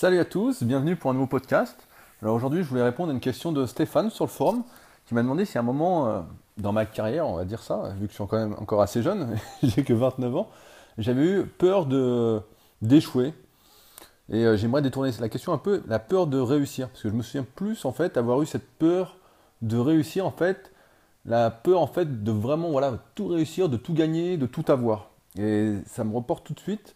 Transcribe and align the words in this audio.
Salut 0.00 0.20
à 0.20 0.24
tous, 0.24 0.62
bienvenue 0.62 0.94
pour 0.94 1.10
un 1.10 1.14
nouveau 1.14 1.26
podcast. 1.26 1.76
Alors 2.22 2.36
aujourd'hui, 2.36 2.62
je 2.62 2.68
voulais 2.68 2.84
répondre 2.84 3.10
à 3.10 3.12
une 3.12 3.18
question 3.18 3.50
de 3.50 3.66
Stéphane 3.66 4.10
sur 4.10 4.26
le 4.26 4.30
forum 4.30 4.62
qui 5.06 5.14
m'a 5.14 5.22
demandé 5.22 5.44
si 5.44 5.58
à 5.58 5.60
un 5.60 5.64
moment 5.64 6.06
euh, 6.06 6.20
dans 6.56 6.70
ma 6.70 6.86
carrière, 6.86 7.26
on 7.26 7.34
va 7.34 7.44
dire 7.44 7.60
ça, 7.64 7.94
vu 7.98 8.06
que 8.06 8.12
je 8.12 8.14
suis 8.14 8.24
quand 8.28 8.38
même 8.38 8.54
encore 8.60 8.80
assez 8.80 9.02
jeune, 9.02 9.36
j'ai 9.64 9.82
que 9.82 9.92
29 9.92 10.36
ans, 10.36 10.50
j'avais 10.98 11.24
eu 11.24 11.46
peur 11.46 11.88
d'échouer. 12.80 13.34
Et 14.28 14.44
euh, 14.44 14.56
j'aimerais 14.56 14.82
détourner 14.82 15.10
la 15.18 15.28
question 15.28 15.52
un 15.52 15.58
peu, 15.58 15.82
la 15.88 15.98
peur 15.98 16.28
de 16.28 16.38
réussir. 16.38 16.90
Parce 16.90 17.02
que 17.02 17.08
je 17.08 17.14
me 17.14 17.22
souviens 17.22 17.44
plus 17.56 17.84
en 17.84 17.90
fait 17.90 18.16
avoir 18.16 18.40
eu 18.40 18.46
cette 18.46 18.68
peur 18.78 19.16
de 19.62 19.78
réussir 19.78 20.24
en 20.24 20.30
fait, 20.30 20.70
la 21.24 21.50
peur 21.50 21.80
en 21.80 21.88
fait 21.88 22.22
de 22.22 22.30
vraiment 22.30 22.70
voilà, 22.70 22.98
tout 23.16 23.26
réussir, 23.26 23.68
de 23.68 23.76
tout 23.76 23.94
gagner, 23.94 24.36
de 24.36 24.46
tout 24.46 24.64
avoir. 24.68 25.10
Et 25.36 25.74
ça 25.86 26.04
me 26.04 26.14
reporte 26.14 26.46
tout 26.46 26.54
de 26.54 26.60
suite 26.60 26.94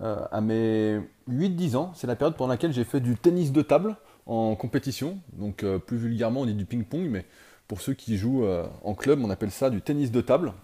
euh, 0.00 0.24
à 0.30 0.40
mes 0.40 1.00
8-10 1.30 1.76
ans. 1.76 1.92
C'est 1.94 2.06
la 2.06 2.16
période 2.16 2.34
pendant 2.36 2.48
laquelle 2.48 2.72
j'ai 2.72 2.84
fait 2.84 3.00
du 3.00 3.14
tennis 3.14 3.52
de 3.52 3.60
table 3.60 3.96
en 4.24 4.56
compétition. 4.56 5.18
Donc 5.34 5.62
euh, 5.64 5.78
plus 5.78 5.98
vulgairement 5.98 6.40
on 6.40 6.46
dit 6.46 6.54
du 6.54 6.64
ping-pong, 6.64 7.08
mais 7.10 7.26
pour 7.68 7.82
ceux 7.82 7.92
qui 7.92 8.16
jouent 8.16 8.44
euh, 8.44 8.64
en 8.84 8.94
club, 8.94 9.22
on 9.22 9.28
appelle 9.28 9.50
ça 9.50 9.68
du 9.68 9.82
tennis 9.82 10.10
de 10.10 10.20
table. 10.22 10.54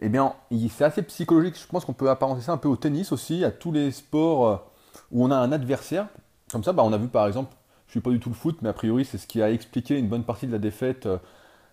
Eh 0.00 0.08
bien, 0.08 0.34
c'est 0.68 0.84
assez 0.84 1.02
psychologique. 1.02 1.56
Je 1.56 1.66
pense 1.66 1.84
qu'on 1.84 1.92
peut 1.92 2.10
apparenter 2.10 2.42
ça 2.42 2.52
un 2.52 2.56
peu 2.56 2.68
au 2.68 2.76
tennis 2.76 3.12
aussi, 3.12 3.44
à 3.44 3.52
tous 3.52 3.70
les 3.70 3.92
sports 3.92 4.72
où 5.12 5.24
on 5.24 5.30
a 5.30 5.36
un 5.36 5.52
adversaire. 5.52 6.08
Comme 6.50 6.64
ça, 6.64 6.72
bah, 6.72 6.82
on 6.84 6.92
a 6.92 6.98
vu 6.98 7.06
par 7.06 7.28
exemple, 7.28 7.54
je 7.86 7.92
suis 7.92 8.00
pas 8.00 8.10
du 8.10 8.18
tout 8.18 8.30
le 8.30 8.34
foot, 8.34 8.58
mais 8.62 8.68
a 8.68 8.72
priori 8.72 9.04
c'est 9.04 9.16
ce 9.18 9.28
qui 9.28 9.40
a 9.40 9.52
expliqué 9.52 9.96
une 9.96 10.08
bonne 10.08 10.24
partie 10.24 10.48
de 10.48 10.52
la 10.52 10.58
défaite 10.58 11.08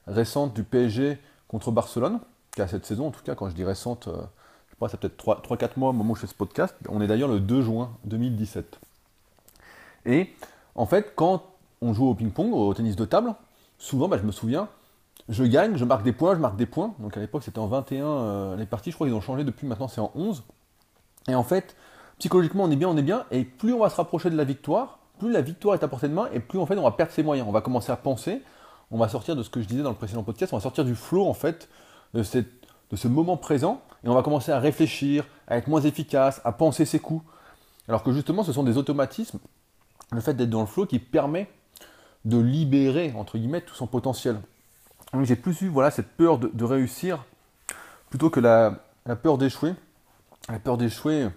récente 0.05 0.53
du 0.53 0.63
PSG 0.63 1.17
contre 1.47 1.71
Barcelone, 1.71 2.19
qui 2.53 2.61
a 2.61 2.67
cette 2.67 2.85
saison 2.85 3.07
en 3.07 3.11
tout 3.11 3.23
cas, 3.23 3.33
quand 3.33 3.49
je 3.49 3.55
dis 3.55 3.63
récente, 3.63 4.07
c'est 4.87 4.99
peut-être 4.99 5.17
3-4 5.17 5.71
mois 5.77 5.89
au 5.89 5.93
moment 5.93 6.13
où 6.13 6.15
je 6.15 6.21
fais 6.21 6.27
ce 6.27 6.33
podcast. 6.33 6.75
On 6.87 7.01
est 7.01 7.07
d'ailleurs 7.07 7.29
le 7.29 7.39
2 7.39 7.61
juin 7.61 7.91
2017. 8.05 8.79
Et 10.05 10.33
en 10.75 10.85
fait, 10.85 11.13
quand 11.15 11.43
on 11.81 11.93
joue 11.93 12.07
au 12.07 12.13
ping-pong, 12.13 12.53
au 12.53 12.73
tennis 12.73 12.95
de 12.95 13.05
table, 13.05 13.33
souvent, 13.77 14.07
bah, 14.07 14.17
je 14.17 14.23
me 14.23 14.31
souviens, 14.31 14.69
je 15.27 15.43
gagne, 15.43 15.75
je 15.75 15.85
marque 15.85 16.03
des 16.03 16.13
points, 16.13 16.35
je 16.35 16.39
marque 16.39 16.55
des 16.55 16.65
points. 16.65 16.93
Donc 16.99 17.17
à 17.17 17.19
l'époque, 17.19 17.43
c'était 17.43 17.59
en 17.59 17.67
21 17.67 18.05
euh, 18.05 18.55
les 18.55 18.65
parties. 18.65 18.91
Je 18.91 18.95
crois 18.95 19.07
qu'ils 19.07 19.15
ont 19.15 19.21
changé 19.21 19.43
depuis 19.43 19.67
maintenant, 19.67 19.87
c'est 19.87 20.01
en 20.01 20.11
11. 20.15 20.43
Et 21.27 21.35
en 21.35 21.43
fait, 21.43 21.75
psychologiquement, 22.17 22.63
on 22.63 22.71
est 22.71 22.75
bien, 22.75 22.87
on 22.87 22.97
est 22.97 23.03
bien. 23.03 23.25
Et 23.31 23.43
plus 23.43 23.73
on 23.73 23.79
va 23.79 23.89
se 23.89 23.95
rapprocher 23.95 24.29
de 24.29 24.37
la 24.37 24.43
victoire, 24.43 24.99
plus 25.19 25.31
la 25.31 25.41
victoire 25.41 25.75
est 25.75 25.83
à 25.83 25.87
portée 25.87 26.07
de 26.07 26.13
main 26.13 26.29
et 26.33 26.39
plus 26.39 26.59
en 26.59 26.65
fait, 26.65 26.77
on 26.77 26.83
va 26.83 26.91
perdre 26.91 27.11
ses 27.11 27.23
moyens. 27.23 27.47
On 27.47 27.51
va 27.51 27.61
commencer 27.61 27.91
à 27.91 27.97
penser, 27.97 28.41
on 28.89 28.97
va 28.97 29.09
sortir 29.09 29.35
de 29.35 29.43
ce 29.43 29.49
que 29.49 29.61
je 29.61 29.67
disais 29.67 29.83
dans 29.83 29.89
le 29.89 29.95
précédent 29.95 30.23
podcast, 30.23 30.53
on 30.53 30.57
va 30.57 30.61
sortir 30.61 30.85
du 30.85 30.95
flow 30.95 31.27
en 31.27 31.33
fait, 31.33 31.69
de 32.13 32.23
ce 32.23 33.07
moment 33.07 33.37
présent 33.37 33.81
et 34.03 34.09
on 34.09 34.13
va 34.13 34.23
commencer 34.23 34.51
à 34.51 34.59
réfléchir, 34.59 35.25
à 35.47 35.57
être 35.57 35.67
moins 35.67 35.81
efficace, 35.81 36.41
à 36.43 36.51
penser 36.51 36.85
ses 36.85 36.99
coups. 36.99 37.23
Alors 37.87 38.03
que 38.03 38.11
justement, 38.11 38.43
ce 38.43 38.53
sont 38.53 38.63
des 38.63 38.77
automatismes, 38.77 39.39
le 40.11 40.21
fait 40.21 40.33
d'être 40.33 40.49
dans 40.49 40.61
le 40.61 40.67
flow 40.67 40.85
qui 40.85 40.99
permet 40.99 41.49
de 42.25 42.37
libérer, 42.37 43.13
entre 43.15 43.37
guillemets, 43.37 43.61
tout 43.61 43.75
son 43.75 43.87
potentiel. 43.87 44.39
Donc 45.13 45.25
j'ai 45.25 45.35
plus 45.35 45.61
eu 45.61 45.67
voilà, 45.69 45.91
cette 45.91 46.09
peur 46.09 46.37
de, 46.37 46.63
réussir 46.63 47.25
plutôt 48.09 48.29
que 48.29 48.39
la, 48.39 48.79
peur 49.21 49.37
d'échouer. 49.37 49.73
La 50.49 50.59
peur 50.59 50.77
d'échouer, 50.77 51.29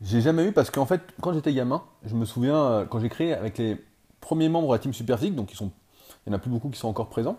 j'ai 0.00 0.20
jamais 0.20 0.44
eu 0.44 0.52
parce 0.52 0.70
qu'en 0.70 0.86
fait, 0.86 1.02
quand 1.20 1.32
j'étais 1.32 1.52
gamin, 1.52 1.82
je 2.04 2.14
me 2.14 2.24
souviens, 2.24 2.56
euh, 2.56 2.84
quand 2.84 3.00
j'ai 3.00 3.08
créé 3.08 3.34
avec 3.34 3.58
les 3.58 3.84
premiers 4.20 4.48
membres 4.48 4.68
de 4.68 4.72
la 4.72 4.78
team 4.78 4.92
Super 4.92 5.22
il 5.22 5.34
y 5.34 6.30
en 6.30 6.32
a 6.32 6.38
plus 6.38 6.50
beaucoup 6.50 6.68
qui 6.68 6.78
sont 6.78 6.88
encore 6.88 7.08
présents, 7.08 7.36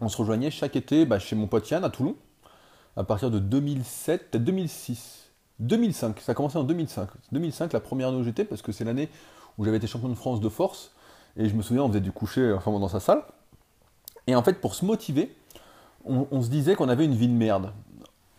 on 0.00 0.08
se 0.08 0.16
rejoignait 0.16 0.50
chaque 0.50 0.76
été 0.76 1.06
bah, 1.06 1.18
chez 1.18 1.36
mon 1.36 1.46
pote 1.46 1.68
Yann 1.70 1.84
à 1.84 1.90
Toulon, 1.90 2.16
à 2.96 3.04
partir 3.04 3.30
de 3.30 3.38
2007, 3.38 4.30
peut-être 4.30 4.44
2006, 4.44 5.30
2005, 5.60 6.20
ça 6.20 6.32
a 6.32 6.34
commencé 6.34 6.58
en 6.58 6.64
2005. 6.64 7.08
2005, 7.32 7.72
la 7.72 7.80
première 7.80 8.08
année 8.08 8.18
où 8.18 8.24
j'étais, 8.24 8.44
parce 8.44 8.62
que 8.62 8.72
c'est 8.72 8.84
l'année 8.84 9.08
où 9.58 9.64
j'avais 9.64 9.76
été 9.76 9.86
champion 9.86 10.08
de 10.08 10.14
France 10.14 10.40
de 10.40 10.48
force, 10.48 10.92
et 11.36 11.48
je 11.48 11.54
me 11.54 11.62
souviens, 11.62 11.82
on 11.82 11.88
faisait 11.88 12.00
du 12.00 12.12
coucher 12.12 12.52
enfin, 12.52 12.70
dans 12.72 12.88
sa 12.88 13.00
salle. 13.00 13.22
Et 14.26 14.34
en 14.34 14.42
fait, 14.42 14.60
pour 14.60 14.74
se 14.74 14.84
motiver, 14.84 15.34
on, 16.04 16.42
se 16.42 16.48
disait 16.48 16.74
qu'on 16.74 16.88
avait 16.88 17.04
une 17.04 17.14
vie 17.14 17.28
de 17.28 17.32
merde. 17.32 17.72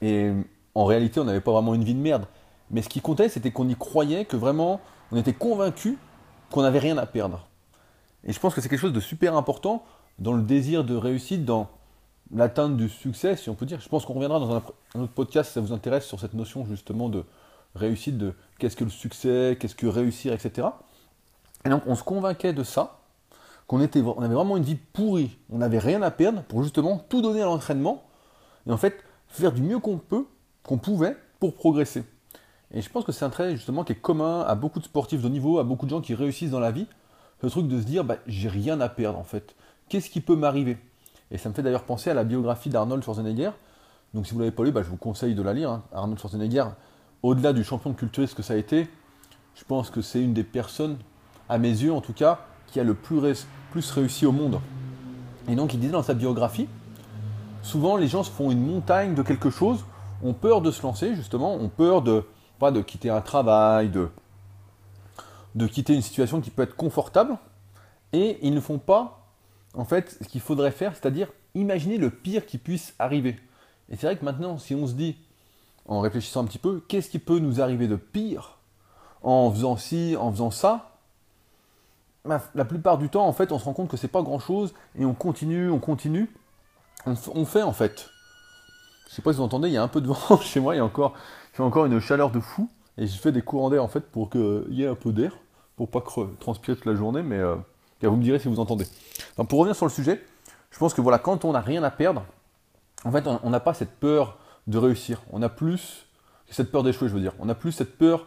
Et 0.01 0.31
en 0.75 0.85
réalité, 0.85 1.19
on 1.19 1.23
n'avait 1.23 1.41
pas 1.41 1.51
vraiment 1.51 1.73
une 1.73 1.83
vie 1.83 1.95
de 1.95 1.99
merde. 1.99 2.25
Mais 2.71 2.81
ce 2.81 2.89
qui 2.89 3.01
comptait, 3.01 3.29
c'était 3.29 3.51
qu'on 3.51 3.67
y 3.67 3.75
croyait, 3.75 4.25
que 4.25 4.35
vraiment, 4.35 4.81
on 5.11 5.17
était 5.17 5.33
convaincu 5.33 5.97
qu'on 6.51 6.61
n'avait 6.61 6.79
rien 6.79 6.97
à 6.97 7.05
perdre. 7.05 7.47
Et 8.25 8.33
je 8.33 8.39
pense 8.39 8.53
que 8.53 8.61
c'est 8.61 8.69
quelque 8.69 8.79
chose 8.79 8.93
de 8.93 8.99
super 8.99 9.35
important 9.35 9.83
dans 10.19 10.33
le 10.33 10.41
désir 10.41 10.83
de 10.83 10.95
réussite, 10.95 11.45
dans 11.45 11.69
l'atteinte 12.35 12.77
du 12.77 12.89
succès, 12.89 13.35
si 13.35 13.49
on 13.49 13.55
peut 13.55 13.65
dire. 13.65 13.79
Je 13.79 13.89
pense 13.89 14.05
qu'on 14.05 14.13
reviendra 14.13 14.39
dans 14.39 14.55
un, 14.55 14.63
autre 15.01 15.13
podcast 15.13 15.49
si 15.49 15.53
ça 15.53 15.61
vous 15.61 15.73
intéresse 15.73 16.05
sur 16.05 16.19
cette 16.19 16.33
notion 16.33 16.65
justement 16.65 17.09
de 17.09 17.23
réussite, 17.75 18.17
de 18.17 18.33
qu'est-ce 18.59 18.75
que 18.75 18.83
le 18.83 18.89
succès, 18.89 19.57
qu'est-ce 19.59 19.75
que 19.75 19.87
réussir, 19.87 20.33
etc. 20.33 20.67
Et 21.65 21.69
donc 21.69 21.83
on 21.87 21.95
se 21.95 22.03
convainquait 22.03 22.53
de 22.53 22.63
ça, 22.63 22.99
qu'on 23.67 23.79
on 23.79 24.21
avait 24.21 24.33
vraiment 24.33 24.57
une 24.57 24.63
vie 24.63 24.75
pourrie, 24.75 25.37
on 25.49 25.59
n'avait 25.59 25.79
rien 25.79 26.01
à 26.01 26.11
perdre 26.11 26.43
pour 26.43 26.63
justement 26.63 26.99
tout 27.09 27.21
donner 27.21 27.41
à 27.41 27.45
l'entraînement 27.45 28.03
et 28.67 28.71
en 28.71 28.77
fait 28.77 29.03
faire 29.27 29.51
du 29.51 29.61
mieux 29.61 29.79
qu'on 29.79 29.97
peut, 29.97 30.25
qu'on 30.63 30.77
pouvait 30.77 31.17
pour 31.39 31.55
progresser. 31.55 32.03
Et 32.71 32.81
je 32.81 32.89
pense 32.89 33.05
que 33.05 33.11
c'est 33.11 33.25
un 33.25 33.29
trait 33.29 33.55
justement 33.55 33.83
qui 33.83 33.93
est 33.93 34.01
commun 34.01 34.41
à 34.41 34.55
beaucoup 34.55 34.79
de 34.79 34.85
sportifs 34.85 35.21
de 35.21 35.29
niveau, 35.29 35.59
à 35.59 35.63
beaucoup 35.63 35.85
de 35.85 35.91
gens 35.91 36.01
qui 36.01 36.15
réussissent 36.15 36.51
dans 36.51 36.59
la 36.59 36.71
vie, 36.71 36.87
ce 37.41 37.47
truc 37.47 37.67
de 37.67 37.79
se 37.79 37.85
dire 37.85 38.03
bah, 38.03 38.17
j'ai 38.25 38.49
rien 38.49 38.79
à 38.81 38.89
perdre 38.89 39.19
en 39.19 39.23
fait 39.23 39.55
qu'est-ce 39.89 40.09
qui 40.09 40.21
peut 40.21 40.35
m'arriver? 40.35 40.77
Et 41.33 41.39
ça 41.39 41.49
me 41.49 41.53
fait 41.53 41.63
d'ailleurs 41.63 41.83
penser 41.83 42.11
à 42.11 42.13
la 42.13 42.23
biographie 42.23 42.69
d'Arnold 42.69 43.03
Schwarzenegger. 43.03 43.49
Donc 44.13 44.27
si 44.27 44.33
vous 44.33 44.37
ne 44.37 44.43
l'avez 44.43 44.55
pas 44.55 44.63
lu, 44.63 44.71
bah, 44.71 44.83
je 44.83 44.89
vous 44.89 44.97
conseille 44.97 45.33
de 45.33 45.41
la 45.41 45.53
lire. 45.53 45.71
Hein. 45.71 45.83
Arnold 45.91 46.19
Schwarzenegger, 46.19 46.65
au-delà 47.23 47.53
du 47.53 47.63
champion 47.63 47.89
de 47.89 47.95
culturiste 47.95 48.35
que 48.35 48.43
ça 48.43 48.53
a 48.53 48.57
été, 48.57 48.87
je 49.55 49.63
pense 49.65 49.89
que 49.89 50.01
c'est 50.01 50.21
une 50.21 50.33
des 50.33 50.43
personnes, 50.43 50.97
à 51.49 51.57
mes 51.57 51.69
yeux 51.69 51.91
en 51.91 52.01
tout 52.01 52.13
cas, 52.13 52.41
qui 52.67 52.79
a 52.79 52.83
le 52.83 52.93
plus, 52.93 53.47
plus 53.71 53.91
réussi 53.91 54.27
au 54.27 54.31
monde. 54.31 54.61
Et 55.49 55.55
donc 55.55 55.73
il 55.73 55.79
disait 55.79 55.91
dans 55.91 56.03
sa 56.03 56.13
biographie, 56.13 56.69
souvent 57.63 57.97
les 57.97 58.07
gens 58.07 58.23
se 58.23 58.31
font 58.31 58.51
une 58.51 58.63
montagne 58.63 59.15
de 59.15 59.23
quelque 59.23 59.49
chose, 59.49 59.83
ont 60.23 60.33
peur 60.33 60.61
de 60.61 60.69
se 60.69 60.83
lancer 60.83 61.15
justement, 61.15 61.55
ont 61.55 61.69
peur 61.69 62.03
de, 62.03 62.25
pas 62.59 62.69
de 62.69 62.81
quitter 62.81 63.09
un 63.09 63.21
travail, 63.21 63.89
de, 63.89 64.09
de 65.55 65.65
quitter 65.65 65.95
une 65.95 66.03
situation 66.03 66.41
qui 66.41 66.51
peut 66.51 66.61
être 66.61 66.75
confortable, 66.75 67.37
et 68.11 68.37
ils 68.43 68.53
ne 68.53 68.61
font 68.61 68.77
pas 68.77 69.22
en 69.73 69.85
fait, 69.85 70.17
ce 70.21 70.27
qu'il 70.27 70.41
faudrait 70.41 70.71
faire, 70.71 70.93
c'est-à-dire 70.95 71.29
imaginer 71.55 71.97
le 71.97 72.09
pire 72.09 72.45
qui 72.45 72.57
puisse 72.57 72.93
arriver. 72.99 73.35
Et 73.89 73.95
c'est 73.95 74.07
vrai 74.07 74.17
que 74.17 74.25
maintenant, 74.25 74.57
si 74.57 74.75
on 74.75 74.87
se 74.87 74.93
dit, 74.93 75.17
en 75.87 75.99
réfléchissant 75.99 76.41
un 76.41 76.45
petit 76.45 76.59
peu, 76.59 76.81
qu'est-ce 76.87 77.09
qui 77.09 77.19
peut 77.19 77.39
nous 77.39 77.61
arriver 77.61 77.87
de 77.87 77.95
pire 77.95 78.57
en 79.21 79.51
faisant 79.51 79.77
ci, 79.77 80.15
en 80.19 80.31
faisant 80.31 80.51
ça 80.51 80.97
bah, 82.25 82.41
La 82.55 82.65
plupart 82.65 82.97
du 82.97 83.09
temps, 83.09 83.27
en 83.27 83.33
fait, 83.33 83.51
on 83.51 83.59
se 83.59 83.65
rend 83.65 83.73
compte 83.73 83.89
que 83.89 83.97
c'est 83.97 84.07
pas 84.07 84.21
grand-chose 84.21 84.73
et 84.97 85.05
on 85.05 85.13
continue, 85.13 85.69
on 85.69 85.79
continue. 85.79 86.29
On, 87.05 87.45
fait 87.45 87.63
en 87.63 87.73
fait. 87.73 88.09
Je 89.09 89.15
sais 89.15 89.21
pas 89.21 89.33
si 89.33 89.37
vous 89.37 89.43
entendez, 89.43 89.67
il 89.67 89.73
y 89.73 89.77
a 89.77 89.83
un 89.83 89.89
peu 89.89 89.99
de 89.99 90.07
vent 90.07 90.37
chez 90.41 90.61
moi, 90.61 90.73
il 90.73 90.77
y 90.77 90.81
a 90.81 90.85
encore, 90.85 91.15
encore 91.59 91.85
une 91.85 91.99
chaleur 91.99 92.31
de 92.31 92.39
fou 92.39 92.69
et 92.97 93.07
je 93.07 93.17
fais 93.17 93.33
des 93.33 93.41
courants 93.41 93.69
d'air 93.69 93.83
en 93.83 93.89
fait 93.89 94.09
pour 94.09 94.29
qu'il 94.29 94.67
y 94.69 94.83
ait 94.83 94.87
un 94.87 94.95
peu 94.95 95.11
d'air, 95.11 95.33
pour 95.75 95.89
pas 95.89 96.01
transpirer 96.39 96.77
toute 96.77 96.85
la 96.85 96.95
journée, 96.95 97.21
mais 97.21 97.39
euh, 97.39 97.55
vous 98.07 98.17
me 98.17 98.23
direz 98.23 98.39
si 98.39 98.47
vous 98.47 98.59
entendez. 98.59 98.85
pour 99.47 99.59
revenir 99.59 99.75
sur 99.75 99.85
le 99.85 99.91
sujet, 99.91 100.23
je 100.71 100.77
pense 100.77 100.93
que 100.93 101.01
voilà, 101.01 101.19
quand 101.19 101.45
on 101.45 101.53
n'a 101.53 101.61
rien 101.61 101.83
à 101.83 101.91
perdre, 101.91 102.25
en 103.05 103.11
fait, 103.11 103.25
on 103.27 103.49
n'a 103.49 103.59
pas 103.59 103.73
cette 103.73 103.99
peur 103.99 104.37
de 104.67 104.77
réussir. 104.77 105.21
On 105.31 105.41
a 105.41 105.49
plus 105.49 106.07
cette 106.49 106.71
peur 106.71 106.83
d'échouer, 106.83 107.09
je 107.09 107.13
veux 107.13 107.21
dire. 107.21 107.33
On 107.39 107.49
a 107.49 107.55
plus 107.55 107.71
cette 107.71 107.97
peur 107.97 108.25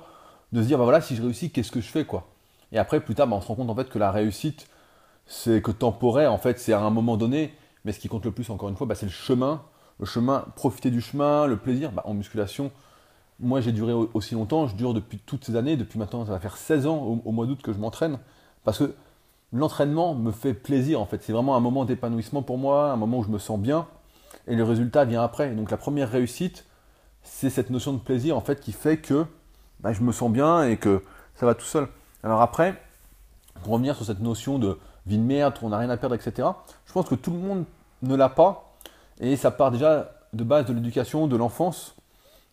de 0.52 0.62
se 0.62 0.66
dire, 0.66 0.78
bah 0.78 0.84
voilà, 0.84 1.00
si 1.00 1.16
je 1.16 1.22
réussis, 1.22 1.50
qu'est-ce 1.50 1.70
que 1.70 1.80
je 1.80 1.88
fais, 1.88 2.04
quoi? 2.04 2.28
Et 2.72 2.78
après, 2.78 3.00
plus 3.00 3.14
tard, 3.14 3.26
bah, 3.26 3.36
on 3.36 3.40
se 3.40 3.46
rend 3.46 3.54
compte 3.54 3.70
en 3.70 3.74
fait 3.74 3.88
que 3.88 3.98
la 3.98 4.10
réussite, 4.10 4.68
c'est 5.26 5.62
que 5.62 5.70
temporaire, 5.70 6.32
en 6.32 6.38
fait, 6.38 6.58
c'est 6.58 6.72
à 6.72 6.80
un 6.80 6.90
moment 6.90 7.16
donné. 7.16 7.54
Mais 7.84 7.92
ce 7.92 8.00
qui 8.00 8.08
compte 8.08 8.24
le 8.24 8.32
plus, 8.32 8.50
encore 8.50 8.68
une 8.68 8.76
fois, 8.76 8.86
bah, 8.86 8.94
c'est 8.94 9.06
le 9.06 9.12
chemin. 9.12 9.62
Le 9.98 10.06
chemin, 10.06 10.44
profiter 10.56 10.90
du 10.90 11.00
chemin, 11.00 11.46
le 11.46 11.56
plaisir. 11.56 11.92
Bah, 11.92 12.02
en 12.04 12.14
musculation, 12.14 12.70
moi, 13.40 13.60
j'ai 13.60 13.72
duré 13.72 13.92
aussi 13.92 14.34
longtemps. 14.34 14.66
Je 14.66 14.76
dure 14.76 14.92
depuis 14.92 15.18
toutes 15.18 15.44
ces 15.44 15.56
années. 15.56 15.76
Depuis 15.76 15.98
maintenant, 15.98 16.24
ça 16.26 16.32
va 16.32 16.40
faire 16.40 16.56
16 16.56 16.86
ans 16.86 17.20
au 17.24 17.32
mois 17.32 17.46
d'août 17.46 17.60
que 17.62 17.72
je 17.72 17.78
m'entraîne. 17.78 18.18
Parce 18.64 18.78
que 18.78 18.94
l'entraînement 19.58 20.14
me 20.14 20.32
fait 20.32 20.54
plaisir 20.54 21.00
en 21.00 21.06
fait. 21.06 21.22
C'est 21.22 21.32
vraiment 21.32 21.56
un 21.56 21.60
moment 21.60 21.84
d'épanouissement 21.84 22.42
pour 22.42 22.58
moi, 22.58 22.90
un 22.90 22.96
moment 22.96 23.18
où 23.18 23.24
je 23.24 23.30
me 23.30 23.38
sens 23.38 23.58
bien 23.58 23.86
et 24.46 24.54
le 24.54 24.64
résultat 24.64 25.04
vient 25.04 25.22
après. 25.22 25.50
donc 25.50 25.70
la 25.70 25.76
première 25.76 26.10
réussite, 26.10 26.64
c'est 27.22 27.50
cette 27.50 27.70
notion 27.70 27.92
de 27.92 27.98
plaisir 27.98 28.36
en 28.36 28.40
fait 28.40 28.60
qui 28.60 28.72
fait 28.72 28.98
que 28.98 29.26
bah, 29.80 29.92
je 29.92 30.02
me 30.02 30.12
sens 30.12 30.30
bien 30.30 30.64
et 30.64 30.76
que 30.76 31.02
ça 31.34 31.46
va 31.46 31.54
tout 31.54 31.64
seul. 31.64 31.88
Alors 32.22 32.40
après, 32.40 32.80
pour 33.62 33.72
revenir 33.72 33.96
sur 33.96 34.04
cette 34.06 34.20
notion 34.20 34.58
de 34.58 34.78
vie 35.06 35.18
de 35.18 35.22
merde, 35.22 35.54
on 35.62 35.70
n'a 35.70 35.78
rien 35.78 35.90
à 35.90 35.96
perdre, 35.96 36.14
etc. 36.14 36.48
Je 36.86 36.92
pense 36.92 37.08
que 37.08 37.14
tout 37.14 37.30
le 37.30 37.38
monde 37.38 37.64
ne 38.02 38.14
l'a 38.14 38.28
pas 38.28 38.74
et 39.20 39.36
ça 39.36 39.50
part 39.50 39.70
déjà 39.70 40.12
de 40.32 40.44
base 40.44 40.66
de 40.66 40.72
l'éducation, 40.72 41.26
de 41.26 41.36
l'enfance. 41.36 41.94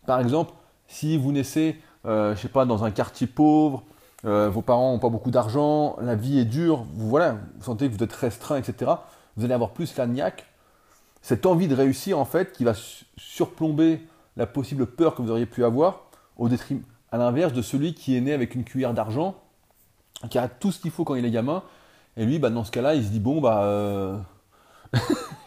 Par 0.06 0.20
exemple, 0.20 0.52
si 0.86 1.16
vous 1.16 1.32
naissez, 1.32 1.80
euh, 2.06 2.34
je 2.34 2.40
sais 2.40 2.48
pas, 2.48 2.66
dans 2.66 2.84
un 2.84 2.90
quartier 2.90 3.26
pauvre, 3.26 3.82
euh, 4.24 4.48
vos 4.48 4.62
parents 4.62 4.92
n'ont 4.92 4.98
pas 4.98 5.08
beaucoup 5.08 5.30
d'argent, 5.30 5.96
la 6.00 6.14
vie 6.14 6.38
est 6.38 6.44
dure, 6.44 6.84
vous, 6.94 7.08
voilà, 7.08 7.36
vous 7.56 7.64
sentez 7.64 7.88
que 7.88 7.96
vous 7.96 8.02
êtes 8.02 8.12
restreint, 8.12 8.56
etc., 8.56 8.92
vous 9.36 9.44
allez 9.44 9.54
avoir 9.54 9.70
plus 9.70 9.96
la 9.96 10.06
niaque, 10.06 10.46
cette 11.22 11.46
envie 11.46 11.68
de 11.68 11.74
réussir 11.74 12.18
en 12.18 12.24
fait 12.24 12.52
qui 12.52 12.64
va 12.64 12.72
surplomber 13.16 14.06
la 14.36 14.46
possible 14.46 14.86
peur 14.86 15.14
que 15.14 15.22
vous 15.22 15.30
auriez 15.30 15.46
pu 15.46 15.64
avoir 15.64 16.02
au 16.36 16.48
détriment, 16.48 16.82
à 17.12 17.18
l'inverse 17.18 17.52
de 17.52 17.62
celui 17.62 17.94
qui 17.94 18.16
est 18.16 18.20
né 18.20 18.32
avec 18.32 18.54
une 18.54 18.64
cuillère 18.64 18.94
d'argent, 18.94 19.34
qui 20.30 20.38
a 20.38 20.48
tout 20.48 20.72
ce 20.72 20.80
qu'il 20.80 20.90
faut 20.90 21.04
quand 21.04 21.14
il 21.14 21.24
est 21.24 21.30
gamin, 21.30 21.62
et 22.16 22.24
lui, 22.24 22.38
bah, 22.38 22.50
dans 22.50 22.64
ce 22.64 22.70
cas-là, 22.70 22.94
il 22.94 23.04
se 23.04 23.10
dit 23.10 23.20
bon, 23.20 23.40
bah. 23.40 23.64
Euh, 23.64 24.16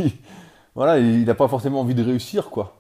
voilà, 0.76 1.00
il 1.00 1.26
n'a 1.26 1.36
pas 1.36 1.48
forcément 1.48 1.82
envie 1.82 1.96
de 1.96 2.04
réussir, 2.04 2.50
quoi. 2.50 2.76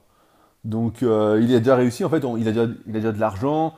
Donc, 0.63 1.03
euh, 1.03 1.39
il 1.41 1.53
a 1.55 1.59
déjà 1.59 1.75
réussi, 1.75 2.03
en 2.03 2.09
fait, 2.09 2.23
il, 2.37 2.47
a 2.47 2.51
déjà, 2.51 2.65
il 2.87 2.95
a 2.95 2.99
déjà 2.99 3.11
de 3.11 3.19
l'argent. 3.19 3.73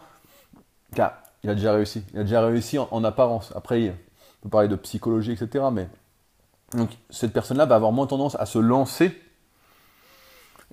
Il 1.43 1.49
a 1.49 1.55
déjà 1.55 1.73
réussi. 1.73 2.03
Il 2.13 2.19
a 2.19 2.23
déjà 2.23 2.45
réussi 2.45 2.77
en, 2.77 3.03
apparence. 3.03 3.53
Après, 3.55 3.89
on 3.89 4.43
peut 4.43 4.49
parler 4.49 4.67
de 4.67 4.75
psychologie, 4.75 5.31
etc. 5.31 5.65
Mais. 5.71 5.87
Donc, 6.73 6.89
cette 7.09 7.33
personne-là 7.33 7.65
va 7.65 7.75
avoir 7.75 7.91
moins 7.91 8.05
tendance 8.05 8.35
à 8.35 8.45
se 8.45 8.59
lancer. 8.59 9.17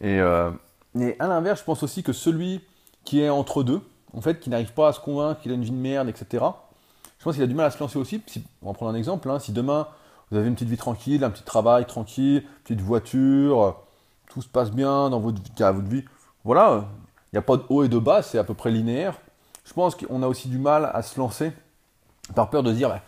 Et, 0.01 0.21
euh, 0.21 0.51
et 0.99 1.17
à 1.19 1.27
l'inverse, 1.27 1.61
je 1.61 1.65
pense 1.65 1.83
aussi 1.83 2.03
que 2.03 2.13
celui 2.13 2.61
qui 3.05 3.21
est 3.23 3.31
entre 3.31 3.63
deux, 3.63 3.81
en 4.13 4.21
fait, 4.21 4.41
qui 4.41 4.51
n'arrive 4.51 4.73
pas 4.75 4.89
à 4.89 4.93
se 4.93 5.01
convaincre 5.01 5.41
qu'il 5.41 5.53
a 5.53 5.55
une 5.55 5.65
vie 5.65 5.71
de 5.71 5.77
merde, 5.77 6.09
etc., 6.09 6.45
je 7.19 7.25
pense 7.25 7.35
qu'il 7.35 7.43
a 7.43 7.47
du 7.47 7.55
mal 7.55 7.67
à 7.67 7.71
se 7.71 7.81
lancer 7.81 7.99
aussi. 7.99 8.23
on 8.63 8.69
va 8.69 8.75
prendre 8.75 8.93
un 8.93 8.95
exemple. 8.95 9.31
Hein. 9.31 9.39
si 9.39 9.53
demain, 9.53 9.89
vous 10.31 10.37
avez 10.37 10.49
une 10.49 10.55
petite 10.55 10.69
vie 10.69 10.77
tranquille, 10.77 11.25
un 11.25 11.31
petit 11.31 11.43
travail 11.43 11.87
tranquille, 11.87 12.45
petite 12.63 12.81
voiture, 12.81 13.77
tout 14.29 14.43
se 14.43 14.49
passe 14.49 14.71
bien 14.71 15.09
dans 15.11 15.19
votre, 15.19 15.41
votre 15.59 15.89
vie, 15.89 16.05
voilà, 16.45 16.85
il 17.33 17.37
n'y 17.37 17.39
a 17.39 17.43
pas 17.43 17.57
de 17.57 17.65
haut 17.69 17.83
et 17.83 17.89
de 17.89 17.99
bas, 17.99 18.23
c'est 18.23 18.39
à 18.39 18.45
peu 18.45 18.55
près 18.55 18.71
linéaire. 18.71 19.19
Je 19.67 19.73
pense 19.73 19.97
qu'on 19.97 20.23
a 20.23 20.29
aussi 20.29 20.49
du 20.49 20.59
mal 20.59 20.91
à 20.95 21.03
se 21.03 21.19
lancer 21.19 21.53
par 22.35 22.51
peur 22.51 22.63
de 22.63 22.73
dire 22.73 22.89
bah, 22.89 23.01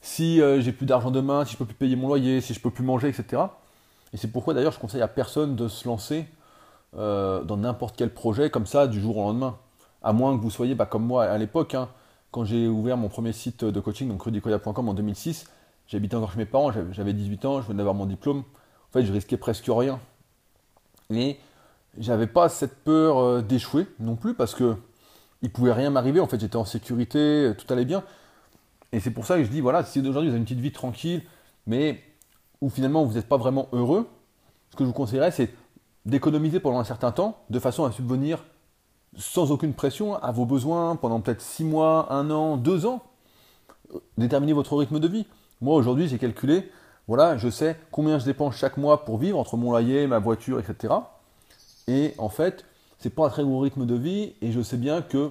si 0.00 0.40
euh, 0.40 0.60
j'ai 0.60 0.72
plus 0.72 0.86
d'argent 0.86 1.10
demain, 1.10 1.44
si 1.44 1.52
je 1.52 1.58
peux 1.58 1.66
plus 1.66 1.74
payer 1.74 1.94
mon 1.94 2.08
loyer, 2.08 2.40
si 2.40 2.54
je 2.54 2.60
peux 2.60 2.70
plus 2.70 2.82
manger, 2.82 3.08
etc. 3.08 3.42
Et 4.14 4.16
c'est 4.16 4.28
pourquoi 4.28 4.54
d'ailleurs 4.54 4.72
je 4.72 4.78
conseille 4.78 5.02
à 5.02 5.08
personne 5.08 5.56
de 5.56 5.68
se 5.68 5.86
lancer 5.86 6.26
euh, 6.96 7.44
dans 7.44 7.58
n'importe 7.58 7.96
quel 7.96 8.12
projet 8.12 8.48
comme 8.48 8.66
ça 8.66 8.86
du 8.86 8.98
jour 8.98 9.18
au 9.18 9.24
lendemain. 9.24 9.58
À 10.02 10.14
moins 10.14 10.36
que 10.36 10.42
vous 10.42 10.50
soyez 10.50 10.74
bah, 10.74 10.86
comme 10.86 11.04
moi 11.04 11.24
à 11.24 11.36
l'époque, 11.36 11.74
hein, 11.74 11.90
quand 12.30 12.44
j'ai 12.44 12.66
ouvert 12.66 12.96
mon 12.96 13.08
premier 13.08 13.34
site 13.34 13.64
de 13.64 13.80
coaching, 13.80 14.08
donc 14.08 14.22
rudicoya.com 14.22 14.88
en 14.88 14.94
2006, 14.94 15.44
j'habitais 15.86 16.16
encore 16.16 16.32
chez 16.32 16.38
mes 16.38 16.46
parents, 16.46 16.72
j'avais 16.92 17.12
18 17.12 17.44
ans, 17.44 17.60
je 17.60 17.66
venais 17.66 17.76
d'avoir 17.76 17.94
mon 17.94 18.06
diplôme. 18.06 18.38
En 18.38 18.92
fait, 18.92 19.04
je 19.04 19.12
risquais 19.12 19.36
presque 19.36 19.66
rien. 19.68 20.00
Mais 21.10 21.38
j'avais 21.98 22.26
pas 22.26 22.48
cette 22.48 22.82
peur 22.84 23.18
euh, 23.18 23.42
d'échouer 23.42 23.86
non 23.98 24.16
plus 24.16 24.32
parce 24.32 24.54
que 24.54 24.76
il 25.42 25.50
pouvait 25.50 25.72
rien 25.72 25.90
m'arriver. 25.90 26.20
En 26.20 26.26
fait, 26.26 26.40
j'étais 26.40 26.56
en 26.56 26.64
sécurité, 26.64 27.52
tout 27.58 27.72
allait 27.72 27.84
bien. 27.84 28.02
Et 28.92 29.00
c'est 29.00 29.10
pour 29.10 29.26
ça 29.26 29.36
que 29.36 29.44
je 29.44 29.50
dis 29.50 29.60
voilà, 29.60 29.84
si 29.84 30.00
aujourd'hui 30.00 30.28
vous 30.28 30.34
avez 30.34 30.38
une 30.38 30.44
petite 30.44 30.60
vie 30.60 30.72
tranquille, 30.72 31.22
mais 31.66 32.02
où 32.60 32.68
finalement 32.68 33.04
vous 33.04 33.14
n'êtes 33.14 33.28
pas 33.28 33.36
vraiment 33.36 33.68
heureux, 33.72 34.08
ce 34.70 34.76
que 34.76 34.84
je 34.84 34.88
vous 34.88 34.94
conseillerais, 34.94 35.30
c'est 35.30 35.52
d'économiser 36.06 36.60
pendant 36.60 36.78
un 36.78 36.84
certain 36.84 37.12
temps 37.12 37.38
de 37.50 37.58
façon 37.58 37.84
à 37.84 37.92
subvenir 37.92 38.44
sans 39.16 39.50
aucune 39.50 39.74
pression 39.74 40.16
à 40.16 40.32
vos 40.32 40.46
besoins 40.46 40.96
pendant 40.96 41.20
peut-être 41.20 41.40
6 41.40 41.64
mois, 41.64 42.12
1 42.12 42.30
an, 42.30 42.56
2 42.56 42.86
ans. 42.86 43.02
Déterminez 44.18 44.52
votre 44.52 44.76
rythme 44.76 45.00
de 45.00 45.08
vie. 45.08 45.26
Moi 45.60 45.74
aujourd'hui 45.74 46.08
j'ai 46.08 46.18
calculé, 46.18 46.70
voilà, 47.06 47.36
je 47.36 47.48
sais 47.48 47.76
combien 47.90 48.18
je 48.18 48.24
dépense 48.24 48.56
chaque 48.56 48.76
mois 48.76 49.04
pour 49.04 49.18
vivre 49.18 49.38
entre 49.38 49.56
mon 49.56 49.70
loyer, 49.70 50.06
ma 50.06 50.18
voiture, 50.18 50.60
etc. 50.60 50.94
Et 51.88 52.14
en 52.18 52.28
fait, 52.28 52.64
c'est 53.00 53.10
pas 53.10 53.26
un 53.26 53.30
très 53.30 53.42
gros 53.42 53.60
rythme 53.60 53.86
de 53.86 53.94
vie 53.94 54.34
et 54.42 54.52
je 54.52 54.60
sais 54.60 54.76
bien 54.76 55.02
que 55.02 55.30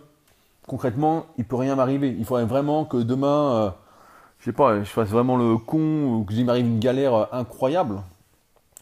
concrètement, 0.68 1.28
il 1.38 1.46
peut 1.46 1.56
rien 1.56 1.76
m'arriver. 1.76 2.16
Il 2.18 2.26
faudrait 2.26 2.46
vraiment 2.46 2.86
que 2.86 2.98
demain, 2.98 3.56
euh, 3.56 3.70
je 4.40 4.46
sais 4.46 4.54
pas, 4.54 4.80
je 4.84 4.90
fasse 4.90 5.10
vraiment 5.10 5.38
le 5.38 5.58
con 5.58 6.06
ou 6.06 6.24
que 6.24 6.34
j'y 6.34 6.44
m'arrive 6.44 6.66
une 6.66 6.80
galère 6.80 7.14
euh, 7.14 7.26
incroyable 7.32 8.02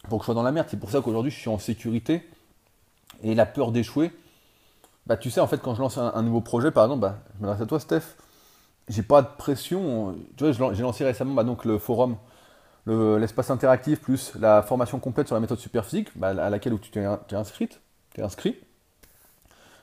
pour 0.09 0.19
que 0.19 0.23
je 0.23 0.25
sois 0.27 0.35
dans 0.35 0.43
la 0.43 0.51
merde. 0.51 0.67
C'est 0.69 0.79
pour 0.79 0.89
ça 0.89 1.01
qu'aujourd'hui 1.01 1.31
je 1.31 1.37
suis 1.37 1.49
en 1.49 1.59
sécurité 1.59 2.23
et 3.23 3.35
la 3.35 3.45
peur 3.45 3.71
d'échouer, 3.71 4.11
bah, 5.05 5.17
tu 5.17 5.31
sais, 5.31 5.39
en 5.39 5.47
fait, 5.47 5.61
quand 5.61 5.73
je 5.73 5.81
lance 5.81 5.97
un, 5.97 6.21
nouveau 6.21 6.41
projet, 6.41 6.69
par 6.71 6.83
exemple, 6.83 7.01
bah, 7.01 7.19
je 7.35 7.41
m'adresse 7.41 7.61
à 7.61 7.65
toi, 7.65 7.79
Steph, 7.79 8.15
j'ai 8.89 9.03
pas 9.03 9.21
de 9.21 9.29
pression. 9.37 10.15
Tu 10.35 10.51
vois, 10.51 10.73
j'ai 10.73 10.83
lancé 10.83 11.05
récemment 11.05 11.33
bah, 11.33 11.45
donc, 11.45 11.63
le 11.63 11.79
forum, 11.79 12.17
l'espace 12.85 13.49
interactif, 13.49 14.01
plus 14.01 14.33
la 14.35 14.61
formation 14.61 14.99
complète 14.99 15.27
sur 15.27 15.35
la 15.35 15.39
méthode 15.39 15.59
superphysique, 15.59 16.09
bah, 16.17 16.29
à 16.29 16.49
laquelle 16.49 16.77
tu 16.79 16.91
t'es 16.91 17.35
inscrite, 17.35 17.79
es 18.17 18.21
inscrit. 18.21 18.57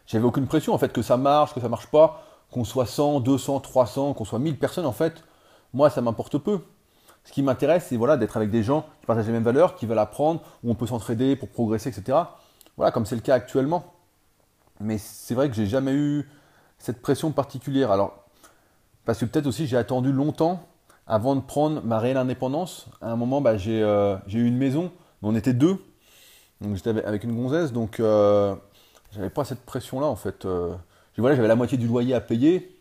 J'avais 0.07 0.25
aucune 0.25 0.47
pression, 0.47 0.75
en 0.75 0.79
fait, 0.79 0.93
que 0.93 1.03
ça 1.03 1.17
marche, 1.17 1.55
que 1.55 1.61
ça 1.61 1.69
marche 1.69 1.87
pas, 1.87 2.23
qu'on 2.51 2.65
soit 2.65 2.87
100, 2.87 3.21
200, 3.21 3.61
300, 3.61 4.15
qu'on 4.15 4.25
soit 4.25 4.39
1000 4.39 4.59
personnes, 4.59 4.87
en 4.87 4.93
fait, 4.93 5.25
moi, 5.73 5.91
ça 5.91 6.01
m'importe 6.01 6.39
peu. 6.39 6.61
Ce 7.25 7.33
qui 7.33 7.43
m'intéresse, 7.43 7.87
c'est 7.89 7.97
voilà, 7.97 8.17
d'être 8.17 8.37
avec 8.37 8.51
des 8.51 8.63
gens 8.63 8.83
qui 9.01 9.07
partagent 9.07 9.27
les 9.27 9.33
mêmes 9.33 9.45
valeurs, 9.45 9.75
qui 9.77 9.87
veulent 9.87 9.99
apprendre, 9.99 10.43
où 10.63 10.71
on 10.71 10.75
peut 10.75 10.87
s'entraider 10.87 11.37
pour 11.37 11.49
progresser, 11.49 11.89
etc. 11.89 12.19
Voilà, 12.77 12.93
comme 12.93 13.07
c'est 13.07 13.17
le 13.17 13.23
cas 13.23 13.35
actuellement. 13.35 13.85
Mais 14.81 14.99
c'est 14.99 15.35
vrai 15.35 15.49
que 15.49 15.55
j'ai 15.55 15.67
jamais 15.67 15.93
eu 15.93 16.29
cette 16.79 17.01
pression 17.01 17.33
particulière. 17.33 17.91
Alors, 17.91 18.25
parce 19.05 19.19
que 19.19 19.25
peut-être 19.25 19.47
aussi 19.47 19.67
j'ai 19.67 19.77
attendu 19.77 20.13
longtemps 20.13 20.67
avant 21.07 21.37
de 21.37 21.41
prendre 21.41 21.83
ma 21.83 21.99
réelle 21.99 22.17
indépendance. 22.17 22.87
À 23.01 23.11
un 23.11 23.17
moment, 23.17 23.41
bah, 23.41 23.55
euh, 23.67 24.17
j'ai 24.27 24.39
eu 24.39 24.47
une 24.47 24.57
maison, 24.57 24.93
mais 25.23 25.29
on 25.29 25.35
était 25.35 25.53
deux. 25.53 25.79
Donc 26.61 26.77
j'étais 26.77 27.05
avec 27.05 27.25
une 27.25 27.35
gonzesse, 27.35 27.73
donc 27.73 28.01
euh, 28.01 28.55
j'avais 29.15 29.31
pas 29.31 29.45
cette 29.45 29.65
pression-là 29.65 30.07
en 30.07 30.17
fait. 30.17 30.45
Euh, 30.45 30.75
voilà, 31.17 31.37
j'avais 31.37 31.49
la 31.49 31.57
moitié 31.57 31.79
du 31.79 31.87
loyer 31.87 32.15
à 32.15 32.21
payer. 32.21 32.77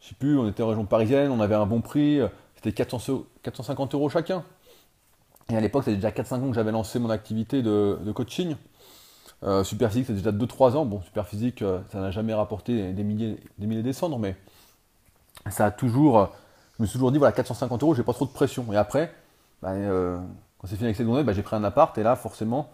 Je 0.00 0.08
sais 0.08 0.14
plus, 0.14 0.38
on 0.38 0.48
était 0.48 0.62
en 0.62 0.68
région 0.68 0.84
parisienne, 0.84 1.30
on 1.30 1.40
avait 1.40 1.54
un 1.54 1.66
bon 1.66 1.80
prix, 1.80 2.20
c'était 2.56 2.72
450 2.72 3.94
euros 3.94 4.08
chacun. 4.08 4.44
Et 5.50 5.56
à 5.56 5.60
l'époque, 5.60 5.84
c'était 5.84 5.96
déjà 5.96 6.10
4-5 6.10 6.34
ans 6.36 6.48
que 6.48 6.54
j'avais 6.54 6.72
lancé 6.72 6.98
mon 6.98 7.10
activité 7.10 7.62
de 7.62 8.12
coaching. 8.14 8.56
Euh, 9.42 9.64
super 9.64 9.90
physique, 9.90 10.06
c'est 10.06 10.14
déjà 10.14 10.32
2-3 10.32 10.76
ans. 10.76 10.84
Bon, 10.84 11.00
super 11.02 11.26
physique, 11.26 11.62
euh, 11.62 11.80
ça 11.90 12.00
n'a 12.00 12.10
jamais 12.10 12.34
rapporté 12.34 12.92
des 12.92 13.04
milliers, 13.04 13.38
des 13.58 13.66
milliers 13.66 13.92
cendres, 13.92 14.18
mais 14.18 14.36
ça 15.48 15.66
a 15.66 15.70
toujours. 15.70 16.18
Euh, 16.18 16.26
je 16.76 16.82
me 16.82 16.86
suis 16.86 16.94
toujours 16.94 17.12
dit, 17.12 17.18
voilà, 17.18 17.32
450 17.32 17.82
euros, 17.82 17.94
j'ai 17.94 18.02
pas 18.02 18.12
trop 18.12 18.26
de 18.26 18.30
pression. 18.30 18.66
Et 18.72 18.76
après, 18.76 19.12
bah, 19.62 19.72
quand 20.58 20.66
c'est 20.66 20.76
fini 20.76 20.86
avec 20.86 20.96
cette 20.96 21.06
journée, 21.06 21.22
bah, 21.22 21.32
j'ai 21.32 21.42
pris 21.42 21.56
un 21.56 21.64
appart 21.64 21.96
et 21.98 22.02
là, 22.02 22.16
forcément, 22.16 22.70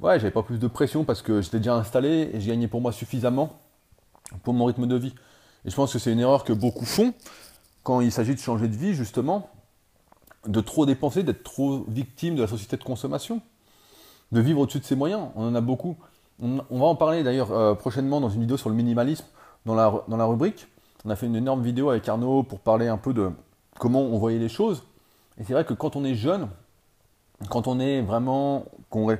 ouais, 0.00 0.18
j'avais 0.18 0.30
pas 0.30 0.42
plus 0.42 0.58
de 0.58 0.66
pression 0.66 1.04
parce 1.04 1.22
que 1.22 1.40
j'étais 1.40 1.58
déjà 1.58 1.74
installé 1.74 2.30
et 2.32 2.40
j'ai 2.40 2.50
gagné 2.50 2.68
pour 2.68 2.80
moi 2.80 2.92
suffisamment 2.92 3.58
pour 4.42 4.54
mon 4.54 4.64
rythme 4.64 4.86
de 4.86 4.96
vie. 4.96 5.14
Et 5.64 5.70
je 5.70 5.76
pense 5.76 5.92
que 5.92 5.98
c'est 5.98 6.12
une 6.12 6.20
erreur 6.20 6.44
que 6.44 6.52
beaucoup 6.52 6.84
font 6.84 7.14
quand 7.82 8.00
il 8.00 8.12
s'agit 8.12 8.34
de 8.34 8.40
changer 8.40 8.68
de 8.68 8.76
vie, 8.76 8.94
justement, 8.94 9.50
de 10.46 10.60
trop 10.60 10.86
dépenser, 10.86 11.22
d'être 11.22 11.42
trop 11.42 11.84
victime 11.88 12.34
de 12.34 12.42
la 12.42 12.48
société 12.48 12.76
de 12.76 12.84
consommation 12.84 13.40
de 14.32 14.40
vivre 14.40 14.60
au-dessus 14.60 14.80
de 14.80 14.84
ses 14.84 14.96
moyens. 14.96 15.28
On 15.36 15.46
en 15.46 15.54
a 15.54 15.60
beaucoup. 15.60 15.96
On, 16.40 16.58
va 16.70 16.86
en 16.86 16.96
parler 16.96 17.22
d'ailleurs 17.22 17.52
euh, 17.52 17.74
prochainement 17.74 18.20
dans 18.20 18.28
une 18.28 18.40
vidéo 18.40 18.56
sur 18.56 18.68
le 18.68 18.74
minimalisme 18.74 19.24
dans 19.64 19.74
la, 19.74 20.02
dans 20.08 20.16
la 20.16 20.24
rubrique. 20.24 20.66
On 21.04 21.10
a 21.10 21.16
fait 21.16 21.26
une 21.26 21.36
énorme 21.36 21.62
vidéo 21.62 21.90
avec 21.90 22.08
Arnaud 22.08 22.42
pour 22.42 22.58
parler 22.58 22.88
un 22.88 22.96
peu 22.96 23.14
de 23.14 23.30
comment 23.78 24.02
on 24.02 24.18
voyait 24.18 24.38
les 24.38 24.48
choses. 24.48 24.82
Et 25.38 25.44
c'est 25.44 25.52
vrai 25.52 25.64
que 25.64 25.74
quand 25.74 25.96
on 25.96 26.04
est 26.04 26.14
jeune, 26.14 26.48
quand 27.50 27.66
on 27.66 27.78
est 27.78 28.02
vraiment, 28.02 28.64
qu'on 28.90 29.16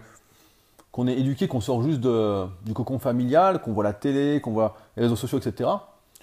qu'on 0.95 1.09
est 1.09 1.19
éduqué, 1.19 1.49
qu'on 1.49 1.61
sort 1.61 1.83
juste 1.83 1.99
du 1.99 2.73
cocon 2.73 3.01
familial, 3.01 3.61
qu'on 3.61 3.73
voit 3.73 3.83
la 3.83 3.93
télé, 3.93 4.41
qu'on 4.41 4.53
voit 4.53 4.77
les 4.97 5.03
réseaux 5.03 5.17
sociaux, 5.17 5.39
etc. 5.39 5.69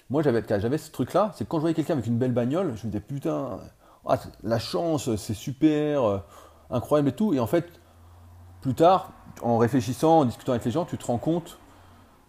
Moi, 0.08 0.22
j'avais, 0.22 0.42
j'avais 0.48 0.78
ce 0.78 0.90
truc-là, 0.90 1.30
c'est 1.34 1.46
quand 1.46 1.58
je 1.58 1.60
voyais 1.60 1.74
quelqu'un 1.74 1.92
avec 1.92 2.06
une 2.06 2.16
belle 2.16 2.32
bagnole, 2.32 2.72
je 2.76 2.86
me 2.86 2.90
disais 2.90 3.04
putain, 3.06 3.58
ah, 4.06 4.16
la 4.42 4.58
chance, 4.58 5.14
c'est 5.16 5.34
super, 5.34 6.04
euh, 6.04 6.18
incroyable 6.70 7.10
et 7.10 7.12
tout. 7.12 7.34
Et 7.34 7.38
en 7.38 7.46
fait, 7.46 7.66
plus 8.62 8.72
tard, 8.72 9.12
en 9.42 9.58
réfléchissant, 9.58 10.20
en 10.20 10.24
discutant 10.24 10.52
avec 10.52 10.64
les 10.64 10.70
gens, 10.70 10.86
tu 10.86 10.96
te 10.96 11.04
rends 11.04 11.18
compte 11.18 11.58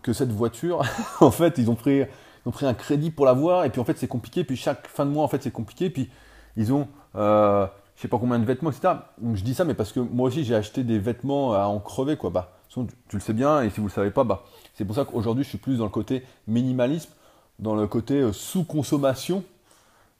que 0.01 0.12
cette 0.12 0.33
voiture, 0.33 0.81
en 1.21 1.31
fait, 1.31 1.57
ils 1.57 1.71
ont 1.71 1.75
pris, 1.75 2.03
ont 2.45 2.51
pris 2.51 2.65
un 2.65 2.73
crédit 2.73 3.09
pour 3.09 3.25
l'avoir, 3.25 3.63
et 3.63 3.69
puis 3.69 3.79
en 3.79 3.85
fait, 3.85 3.97
c'est 3.97 4.09
compliqué, 4.09 4.43
puis 4.43 4.57
chaque 4.57 4.89
fin 4.89 5.05
de 5.05 5.12
mois, 5.12 5.23
en 5.23 5.29
fait, 5.29 5.41
c'est 5.41 5.51
compliqué, 5.51 5.89
puis 5.89 6.09
ils 6.57 6.73
ont, 6.73 6.89
euh, 7.15 7.67
je 7.95 8.01
sais 8.01 8.07
pas 8.07 8.17
combien 8.17 8.39
de 8.39 8.45
vêtements, 8.45 8.71
etc. 8.71 8.95
Je 9.33 9.43
dis 9.43 9.53
ça, 9.53 9.65
mais 9.65 9.73
parce 9.73 9.91
que 9.91 10.00
moi 10.00 10.27
aussi, 10.27 10.43
j'ai 10.43 10.55
acheté 10.55 10.83
des 10.83 11.00
vêtements 11.00 11.53
à 11.53 11.65
en 11.65 11.79
crever, 11.79 12.17
quoi. 12.17 12.29
Bah, 12.29 12.51
tu, 12.69 12.81
le 13.13 13.19
sais 13.19 13.33
bien, 13.33 13.62
et 13.62 13.69
si 13.69 13.79
vous 13.79 13.88
le 13.88 13.91
savez 13.91 14.12
pas, 14.12 14.23
bah, 14.23 14.43
c'est 14.73 14.85
pour 14.85 14.95
ça 14.95 15.05
qu'aujourd'hui, 15.05 15.43
je 15.43 15.50
suis 15.50 15.57
plus 15.57 15.77
dans 15.77 15.83
le 15.83 15.91
côté 15.91 16.23
minimalisme, 16.47 17.12
dans 17.59 17.75
le 17.75 17.88
côté 17.88 18.15
euh, 18.15 18.33
sous-consommation. 18.33 19.43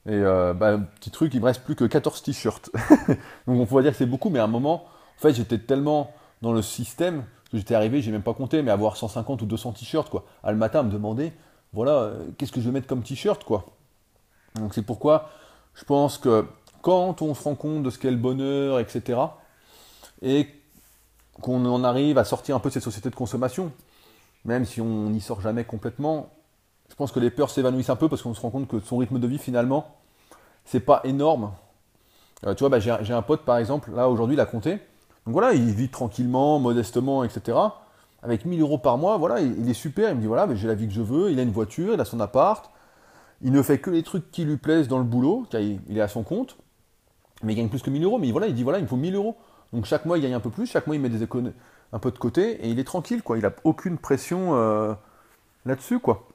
Et 0.06 0.12
euh, 0.12 0.54
bah, 0.54 0.78
petit 1.00 1.10
truc, 1.10 1.34
il 1.34 1.40
me 1.40 1.46
reste 1.46 1.64
plus 1.64 1.74
que 1.74 1.84
14 1.84 2.22
t-shirts. 2.22 2.70
Donc 3.46 3.60
on 3.60 3.66
pourrait 3.66 3.82
dire 3.82 3.92
que 3.92 3.98
c'est 3.98 4.06
beaucoup, 4.06 4.30
mais 4.30 4.38
à 4.38 4.44
un 4.44 4.48
moment, 4.48 4.84
en 5.18 5.20
fait, 5.20 5.34
j'étais 5.34 5.58
tellement 5.58 6.12
dans 6.42 6.52
le 6.52 6.62
système 6.62 7.24
que 7.50 7.56
j'étais 7.56 7.74
arrivé, 7.74 8.02
j'ai 8.02 8.12
même 8.12 8.22
pas 8.22 8.34
compté, 8.34 8.62
mais 8.62 8.70
avoir 8.70 8.96
150 8.96 9.42
ou 9.42 9.46
200 9.46 9.72
t-shirts, 9.72 10.10
quoi. 10.10 10.24
À 10.42 10.52
le 10.52 10.58
matin, 10.58 10.80
à 10.80 10.82
me 10.84 10.92
demander, 10.92 11.32
voilà, 11.72 11.92
euh, 11.92 12.26
qu'est-ce 12.38 12.52
que 12.52 12.60
je 12.60 12.66
vais 12.66 12.72
mettre 12.72 12.86
comme 12.86 13.02
t-shirt, 13.02 13.42
quoi. 13.44 13.64
Donc 14.56 14.74
c'est 14.74 14.82
pourquoi 14.82 15.30
je 15.74 15.84
pense 15.84 16.18
que 16.18 16.46
quand 16.84 17.22
on 17.22 17.34
se 17.34 17.42
rend 17.42 17.54
compte 17.54 17.82
de 17.82 17.88
ce 17.88 17.98
qu'est 17.98 18.10
le 18.10 18.18
bonheur, 18.18 18.78
etc., 18.78 19.18
et 20.20 20.48
qu'on 21.40 21.64
en 21.64 21.82
arrive 21.82 22.18
à 22.18 22.24
sortir 22.24 22.54
un 22.54 22.58
peu 22.60 22.68
de 22.68 22.74
cette 22.74 22.82
société 22.82 23.08
de 23.08 23.14
consommation, 23.14 23.72
même 24.44 24.66
si 24.66 24.82
on 24.82 25.08
n'y 25.08 25.22
sort 25.22 25.40
jamais 25.40 25.64
complètement, 25.64 26.28
je 26.90 26.94
pense 26.94 27.10
que 27.10 27.20
les 27.20 27.30
peurs 27.30 27.48
s'évanouissent 27.48 27.88
un 27.88 27.96
peu 27.96 28.10
parce 28.10 28.20
qu'on 28.20 28.34
se 28.34 28.40
rend 28.42 28.50
compte 28.50 28.68
que 28.68 28.80
son 28.80 28.98
rythme 28.98 29.18
de 29.18 29.26
vie, 29.26 29.38
finalement, 29.38 29.96
c'est 30.66 30.80
pas 30.80 31.00
énorme. 31.04 31.52
Euh, 32.46 32.54
tu 32.54 32.60
vois, 32.60 32.68
bah, 32.68 32.80
j'ai 32.80 33.14
un 33.14 33.22
pote, 33.22 33.46
par 33.46 33.56
exemple, 33.56 33.90
là, 33.94 34.10
aujourd'hui, 34.10 34.36
il 34.36 34.40
a 34.40 34.46
compté. 34.46 34.72
Donc 35.24 35.32
voilà, 35.32 35.54
il 35.54 35.70
vit 35.70 35.88
tranquillement, 35.88 36.58
modestement, 36.58 37.24
etc. 37.24 37.56
avec 38.22 38.44
1000 38.44 38.60
euros 38.60 38.76
par 38.76 38.98
mois, 38.98 39.16
voilà, 39.16 39.40
il, 39.40 39.70
est 39.70 39.74
super, 39.74 40.10
il 40.10 40.16
me 40.16 40.20
dit 40.20 40.26
voilà, 40.26 40.54
j'ai 40.54 40.68
la 40.68 40.74
vie 40.74 40.86
que 40.86 40.92
je 40.92 41.00
veux, 41.00 41.30
il 41.30 41.38
a 41.38 41.42
une 41.42 41.50
voiture, 41.50 41.94
il 41.94 42.00
a 42.00 42.04
son 42.04 42.20
appart, 42.20 42.70
il 43.40 43.52
ne 43.52 43.62
fait 43.62 43.78
que 43.78 43.88
les 43.88 44.02
trucs 44.02 44.30
qui 44.30 44.44
lui 44.44 44.58
plaisent 44.58 44.86
dans 44.86 44.98
le 44.98 45.04
boulot, 45.04 45.46
car 45.48 45.62
il, 45.62 45.80
est 45.96 46.02
à 46.02 46.08
son 46.08 46.22
compte, 46.22 46.58
mais 47.44 47.52
il 47.52 47.56
gagne 47.56 47.68
plus 47.68 47.82
que 47.82 47.90
1000 47.90 48.02
euros, 48.04 48.18
mais 48.18 48.30
voilà, 48.30 48.46
il 48.48 48.54
dit 48.54 48.62
voilà, 48.62 48.78
il 48.78 48.82
me 48.82 48.88
faut 48.88 48.96
1000 48.96 49.14
euros. 49.14 49.36
Donc 49.72 49.86
chaque 49.86 50.04
mois, 50.04 50.18
il 50.18 50.22
gagne 50.22 50.34
un 50.34 50.40
peu 50.40 50.50
plus, 50.50 50.66
chaque 50.66 50.86
mois, 50.86 50.96
il 50.96 51.02
met 51.02 51.08
des 51.08 51.22
économies 51.22 51.54
un 51.92 51.98
peu 51.98 52.10
de 52.10 52.18
côté, 52.18 52.64
et 52.64 52.68
il 52.68 52.78
est 52.78 52.84
tranquille, 52.84 53.22
quoi, 53.22 53.38
il 53.38 53.42
n'a 53.42 53.52
aucune 53.62 53.98
pression 53.98 54.56
euh, 54.56 54.94
là-dessus, 55.64 56.00
quoi. 56.00 56.26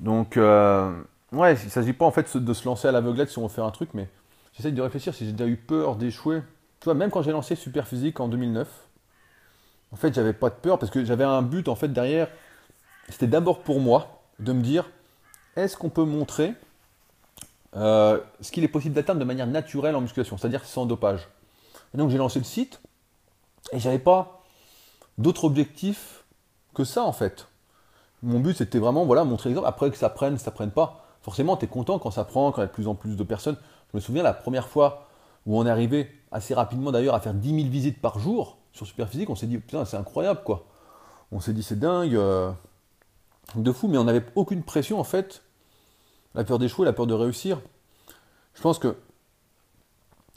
Donc, 0.00 0.36
euh, 0.36 0.92
ouais, 1.32 1.54
il 1.54 1.64
ne 1.64 1.70
s'agit 1.70 1.92
pas 1.92 2.04
en 2.04 2.10
fait 2.10 2.36
de 2.36 2.52
se 2.52 2.64
lancer 2.66 2.86
à 2.86 2.92
l'aveuglette 2.92 3.30
si 3.30 3.38
on 3.38 3.42
veut 3.42 3.48
faire 3.48 3.64
un 3.64 3.70
truc, 3.70 3.90
mais 3.94 4.08
j'essaie 4.52 4.72
de 4.72 4.82
réfléchir 4.82 5.14
si 5.14 5.24
j'ai 5.24 5.32
déjà 5.32 5.48
eu 5.48 5.56
peur 5.56 5.96
d'échouer. 5.96 6.42
Tu 6.80 6.84
vois, 6.84 6.94
même 6.94 7.10
quand 7.10 7.22
j'ai 7.22 7.32
lancé 7.32 7.56
Super 7.56 7.88
Physique 7.88 8.20
en 8.20 8.28
2009, 8.28 8.68
en 9.90 9.96
fait, 9.96 10.12
j'avais 10.14 10.34
pas 10.34 10.50
de 10.50 10.54
peur 10.54 10.78
parce 10.78 10.92
que 10.92 11.04
j'avais 11.04 11.24
un 11.24 11.42
but 11.42 11.68
en 11.68 11.74
fait 11.74 11.88
derrière. 11.88 12.28
C'était 13.08 13.26
d'abord 13.26 13.62
pour 13.62 13.80
moi 13.80 14.22
de 14.38 14.52
me 14.52 14.62
dire 14.62 14.88
est-ce 15.56 15.76
qu'on 15.76 15.88
peut 15.88 16.04
montrer 16.04 16.54
euh, 17.76 18.20
ce 18.40 18.50
qu'il 18.50 18.64
est 18.64 18.68
possible 18.68 18.94
d'atteindre 18.94 19.20
de 19.20 19.24
manière 19.24 19.46
naturelle 19.46 19.94
en 19.96 20.00
musculation, 20.00 20.36
c'est-à-dire 20.36 20.64
sans 20.64 20.86
dopage. 20.86 21.28
Et 21.94 21.98
donc 21.98 22.10
j'ai 22.10 22.18
lancé 22.18 22.38
le 22.38 22.44
site 22.44 22.80
et 23.72 23.78
j'avais 23.78 23.98
pas 23.98 24.42
d'autre 25.16 25.44
objectif 25.44 26.24
que 26.74 26.84
ça 26.84 27.04
en 27.04 27.12
fait. 27.12 27.48
Mon 28.22 28.40
but 28.40 28.56
c'était 28.56 28.78
vraiment 28.78 29.04
voilà 29.04 29.24
montrer 29.24 29.50
l'exemple. 29.50 29.68
Après 29.68 29.90
que 29.90 29.96
ça 29.96 30.10
prenne, 30.10 30.38
ça 30.38 30.50
prenne 30.50 30.70
pas. 30.70 31.04
Forcément, 31.22 31.56
tu 31.56 31.66
es 31.66 31.68
content 31.68 31.98
quand 31.98 32.10
ça 32.10 32.24
prend, 32.24 32.52
quand 32.52 32.62
il 32.62 32.64
y 32.64 32.64
a 32.64 32.68
de 32.68 32.72
plus 32.72 32.88
en 32.88 32.94
plus 32.94 33.16
de 33.16 33.22
personnes. 33.24 33.56
Je 33.92 33.96
me 33.96 34.00
souviens 34.00 34.22
la 34.22 34.32
première 34.32 34.68
fois 34.68 35.08
où 35.46 35.58
on 35.58 35.66
est 35.66 35.70
arrivé 35.70 36.10
assez 36.30 36.54
rapidement 36.54 36.92
d'ailleurs 36.92 37.14
à 37.14 37.20
faire 37.20 37.34
10 37.34 37.62
000 37.62 37.68
visites 37.68 38.00
par 38.00 38.18
jour 38.18 38.58
sur 38.72 38.86
Superphysique, 38.86 39.28
on 39.30 39.34
s'est 39.34 39.46
dit, 39.46 39.58
putain, 39.58 39.84
c'est 39.84 39.96
incroyable, 39.96 40.42
quoi. 40.44 40.66
On 41.32 41.40
s'est 41.40 41.52
dit, 41.52 41.62
c'est 41.62 41.78
dingue, 41.78 42.14
euh, 42.14 42.50
de 43.54 43.72
fou, 43.72 43.88
mais 43.88 43.98
on 43.98 44.04
n'avait 44.04 44.24
aucune 44.34 44.62
pression, 44.62 45.00
en 45.00 45.04
fait. 45.04 45.42
La 46.34 46.44
peur 46.44 46.58
d'échouer, 46.58 46.84
la 46.84 46.92
peur 46.92 47.06
de 47.06 47.14
réussir. 47.14 47.60
Je 48.54 48.62
pense 48.62 48.78
que 48.78 48.96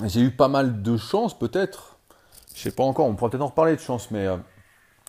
j'ai 0.06 0.22
eu 0.22 0.32
pas 0.32 0.48
mal 0.48 0.82
de 0.82 0.98
chance, 0.98 1.38
peut-être. 1.38 1.98
Je 2.56 2.62
sais 2.62 2.72
pas 2.72 2.84
encore, 2.84 3.06
on 3.06 3.16
pourra 3.16 3.30
peut-être 3.30 3.44
en 3.44 3.48
reparler 3.48 3.76
de 3.76 3.82
chance, 3.82 4.12
mais 4.12 4.26
euh, 4.26 4.38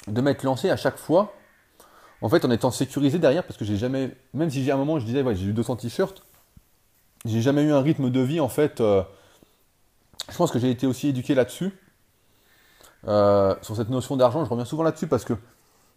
de 0.06 0.20
m'être 0.20 0.42
lancé 0.42 0.70
à 0.70 0.76
chaque 0.76 0.98
fois, 0.98 1.34
en 2.20 2.28
fait, 2.28 2.44
en 2.44 2.50
étant 2.50 2.70
sécurisé 2.70 3.18
derrière, 3.18 3.44
parce 3.44 3.58
que 3.58 3.64
j'ai 3.64 3.76
jamais, 3.76 4.16
même 4.34 4.50
si 4.50 4.62
j'ai 4.64 4.72
un 4.72 4.76
moment, 4.76 4.98
je 4.98 5.04
disais, 5.04 5.22
ouais, 5.22 5.34
j'ai 5.34 5.46
eu 5.46 5.52
200 5.52 5.76
t-shirts, 5.76 6.22
j'ai 7.24 7.40
jamais 7.40 7.62
eu 7.62 7.72
un 7.72 7.80
rythme 7.80 8.10
de 8.10 8.20
vie, 8.20 8.40
en 8.40 8.48
fait. 8.48 8.80
Euh, 8.80 9.02
je 10.30 10.36
pense 10.36 10.50
que 10.50 10.58
j'ai 10.58 10.70
été 10.70 10.86
aussi 10.86 11.08
éduqué 11.08 11.34
là-dessus. 11.34 11.72
Euh, 13.08 13.54
sur 13.62 13.76
cette 13.76 13.90
notion 13.90 14.16
d'argent, 14.16 14.44
je 14.44 14.50
reviens 14.50 14.64
souvent 14.64 14.84
là-dessus 14.84 15.08
parce 15.08 15.24
que 15.24 15.34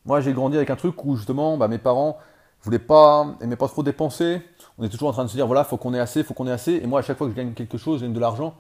moi 0.05 0.21
j'ai 0.21 0.33
grandi 0.33 0.57
avec 0.57 0.69
un 0.69 0.75
truc 0.75 1.03
où 1.05 1.15
justement 1.15 1.57
bah, 1.57 1.67
mes 1.67 1.77
parents 1.77 2.17
voulaient 2.63 2.79
pas, 2.79 3.35
aimaient 3.41 3.55
pas 3.55 3.67
trop 3.67 3.83
dépenser. 3.83 4.41
On 4.77 4.83
est 4.83 4.89
toujours 4.89 5.09
en 5.09 5.13
train 5.13 5.23
de 5.23 5.29
se 5.29 5.35
dire 5.35 5.47
voilà, 5.47 5.63
faut 5.63 5.77
qu'on 5.77 5.93
ait 5.93 5.99
assez, 5.99 6.23
faut 6.23 6.33
qu'on 6.33 6.47
ait 6.47 6.51
assez. 6.51 6.73
Et 6.73 6.87
moi 6.87 6.99
à 6.99 7.03
chaque 7.03 7.17
fois 7.17 7.27
que 7.27 7.31
je 7.31 7.37
gagne 7.37 7.53
quelque 7.53 7.77
chose, 7.77 7.99
je 7.99 8.05
gagne 8.05 8.13
de 8.13 8.19
l'argent, 8.19 8.55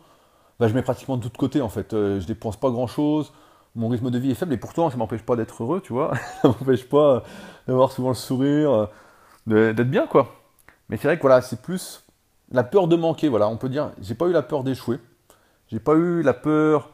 bah, 0.59 0.67
je 0.67 0.73
mets 0.73 0.81
pratiquement 0.81 1.17
de 1.17 1.23
tout 1.23 1.29
de 1.29 1.37
côté 1.37 1.61
en 1.61 1.69
fait. 1.69 1.93
Euh, 1.93 2.19
je 2.19 2.27
dépense 2.27 2.57
pas 2.57 2.69
grand 2.69 2.87
chose, 2.87 3.33
mon 3.75 3.89
rythme 3.89 4.09
de 4.11 4.17
vie 4.19 4.31
est 4.31 4.35
faible 4.35 4.53
et 4.53 4.57
pourtant 4.57 4.89
ça 4.89 4.97
m'empêche 4.97 5.23
pas 5.23 5.35
d'être 5.35 5.63
heureux, 5.63 5.81
tu 5.81 5.93
vois. 5.93 6.13
ça 6.41 6.47
m'empêche 6.47 6.87
pas 6.87 7.23
d'avoir 7.67 7.91
souvent 7.91 8.09
le 8.09 8.15
sourire, 8.15 8.89
euh, 9.47 9.73
d'être 9.73 9.89
bien 9.89 10.07
quoi. 10.07 10.33
Mais 10.89 10.97
c'est 10.97 11.07
vrai 11.07 11.17
que 11.17 11.21
voilà, 11.21 11.41
c'est 11.41 11.61
plus 11.61 12.03
la 12.51 12.63
peur 12.63 12.87
de 12.87 12.95
manquer, 12.95 13.27
voilà, 13.27 13.49
on 13.49 13.57
peut 13.57 13.69
dire, 13.69 13.91
j'ai 14.01 14.15
pas 14.15 14.27
eu 14.27 14.31
la 14.31 14.43
peur 14.43 14.63
d'échouer, 14.63 14.99
j'ai 15.67 15.79
pas 15.79 15.95
eu 15.95 16.21
la 16.21 16.33
peur 16.33 16.91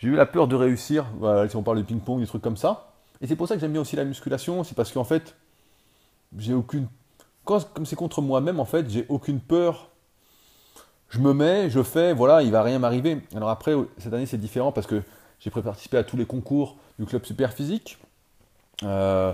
j'ai 0.00 0.08
eu 0.08 0.16
la 0.16 0.24
peur 0.24 0.48
de 0.48 0.56
réussir, 0.56 1.04
voilà, 1.18 1.46
si 1.46 1.56
on 1.56 1.62
parle 1.62 1.76
de 1.76 1.82
ping-pong, 1.82 2.20
des 2.20 2.26
trucs 2.26 2.40
comme 2.40 2.56
ça. 2.56 2.94
Et 3.20 3.26
c'est 3.26 3.36
pour 3.36 3.46
ça 3.46 3.54
que 3.54 3.60
j'aime 3.60 3.72
bien 3.72 3.82
aussi 3.82 3.96
la 3.96 4.04
musculation, 4.04 4.64
c'est 4.64 4.74
parce 4.74 4.92
qu'en 4.92 5.04
fait, 5.04 5.36
j'ai 6.38 6.54
aucune. 6.54 6.88
Comme 7.44 7.86
c'est 7.86 7.96
contre 7.96 8.22
moi-même, 8.22 8.60
en 8.60 8.64
fait, 8.64 8.88
j'ai 8.88 9.06
aucune 9.08 9.40
peur. 9.40 9.88
Je 11.08 11.18
me 11.18 11.32
mets, 11.32 11.70
je 11.70 11.82
fais, 11.82 12.12
voilà, 12.12 12.42
il 12.42 12.52
va 12.52 12.62
rien 12.62 12.78
m'arriver. 12.78 13.20
Alors 13.34 13.50
après, 13.50 13.74
cette 13.98 14.12
année, 14.12 14.26
c'est 14.26 14.38
différent 14.38 14.70
parce 14.70 14.86
que 14.86 15.02
j'ai 15.40 15.50
participé 15.50 15.96
à 15.96 16.04
tous 16.04 16.16
les 16.16 16.26
concours 16.26 16.76
du 16.98 17.06
club 17.06 17.24
Super 17.24 17.52
Physique. 17.52 17.98
Euh, 18.84 19.32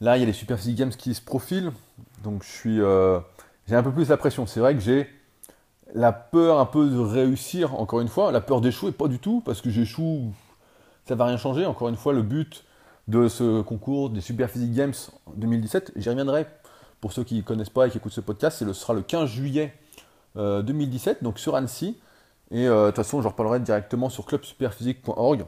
là, 0.00 0.16
il 0.16 0.20
y 0.20 0.22
a 0.24 0.26
les 0.26 0.32
Super 0.32 0.58
Physique 0.58 0.76
Games 0.76 0.90
qui 0.90 1.14
se 1.14 1.20
profilent. 1.20 1.72
Donc, 2.24 2.42
je 2.42 2.50
suis. 2.50 2.80
Euh, 2.80 3.20
j'ai 3.68 3.76
un 3.76 3.82
peu 3.82 3.92
plus 3.92 4.08
la 4.08 4.16
pression. 4.16 4.46
C'est 4.46 4.60
vrai 4.60 4.74
que 4.74 4.80
j'ai 4.80 5.08
la 5.94 6.12
peur 6.12 6.58
un 6.58 6.66
peu 6.66 6.88
de 6.88 6.98
réussir, 6.98 7.78
encore 7.78 8.00
une 8.00 8.08
fois, 8.08 8.32
la 8.32 8.40
peur 8.40 8.60
d'échouer, 8.60 8.92
pas 8.92 9.08
du 9.08 9.18
tout, 9.18 9.42
parce 9.44 9.60
que 9.60 9.70
j'échoue, 9.70 10.32
ça 11.06 11.14
va 11.14 11.26
rien 11.26 11.36
changer. 11.36 11.66
Encore 11.66 11.88
une 11.88 11.96
fois, 11.96 12.12
le 12.12 12.22
but 12.22 12.64
de 13.08 13.28
ce 13.28 13.60
concours 13.62 14.10
des 14.10 14.20
Super 14.20 14.50
Physique 14.50 14.72
Games 14.72 14.94
2017, 15.36 15.92
j'y 15.96 16.08
reviendrai 16.08 16.46
pour 17.02 17.12
ceux 17.12 17.24
qui 17.24 17.34
ne 17.34 17.42
connaissent 17.42 17.68
pas 17.68 17.88
et 17.88 17.90
qui 17.90 17.98
écoutent 17.98 18.12
ce 18.12 18.20
podcast, 18.20 18.60
ce 18.60 18.72
sera 18.72 18.94
le 18.94 19.02
15 19.02 19.28
juillet 19.28 19.74
2017, 20.36 21.18
euh, 21.20 21.24
donc 21.24 21.40
sur 21.40 21.56
Annecy. 21.56 21.98
Et 22.52 22.68
euh, 22.68 22.86
de 22.86 22.90
toute 22.90 22.96
façon, 22.96 23.20
je 23.20 23.26
reparlerai 23.26 23.58
directement 23.58 24.08
sur 24.08 24.24
clubsuperphysique.org 24.24 25.44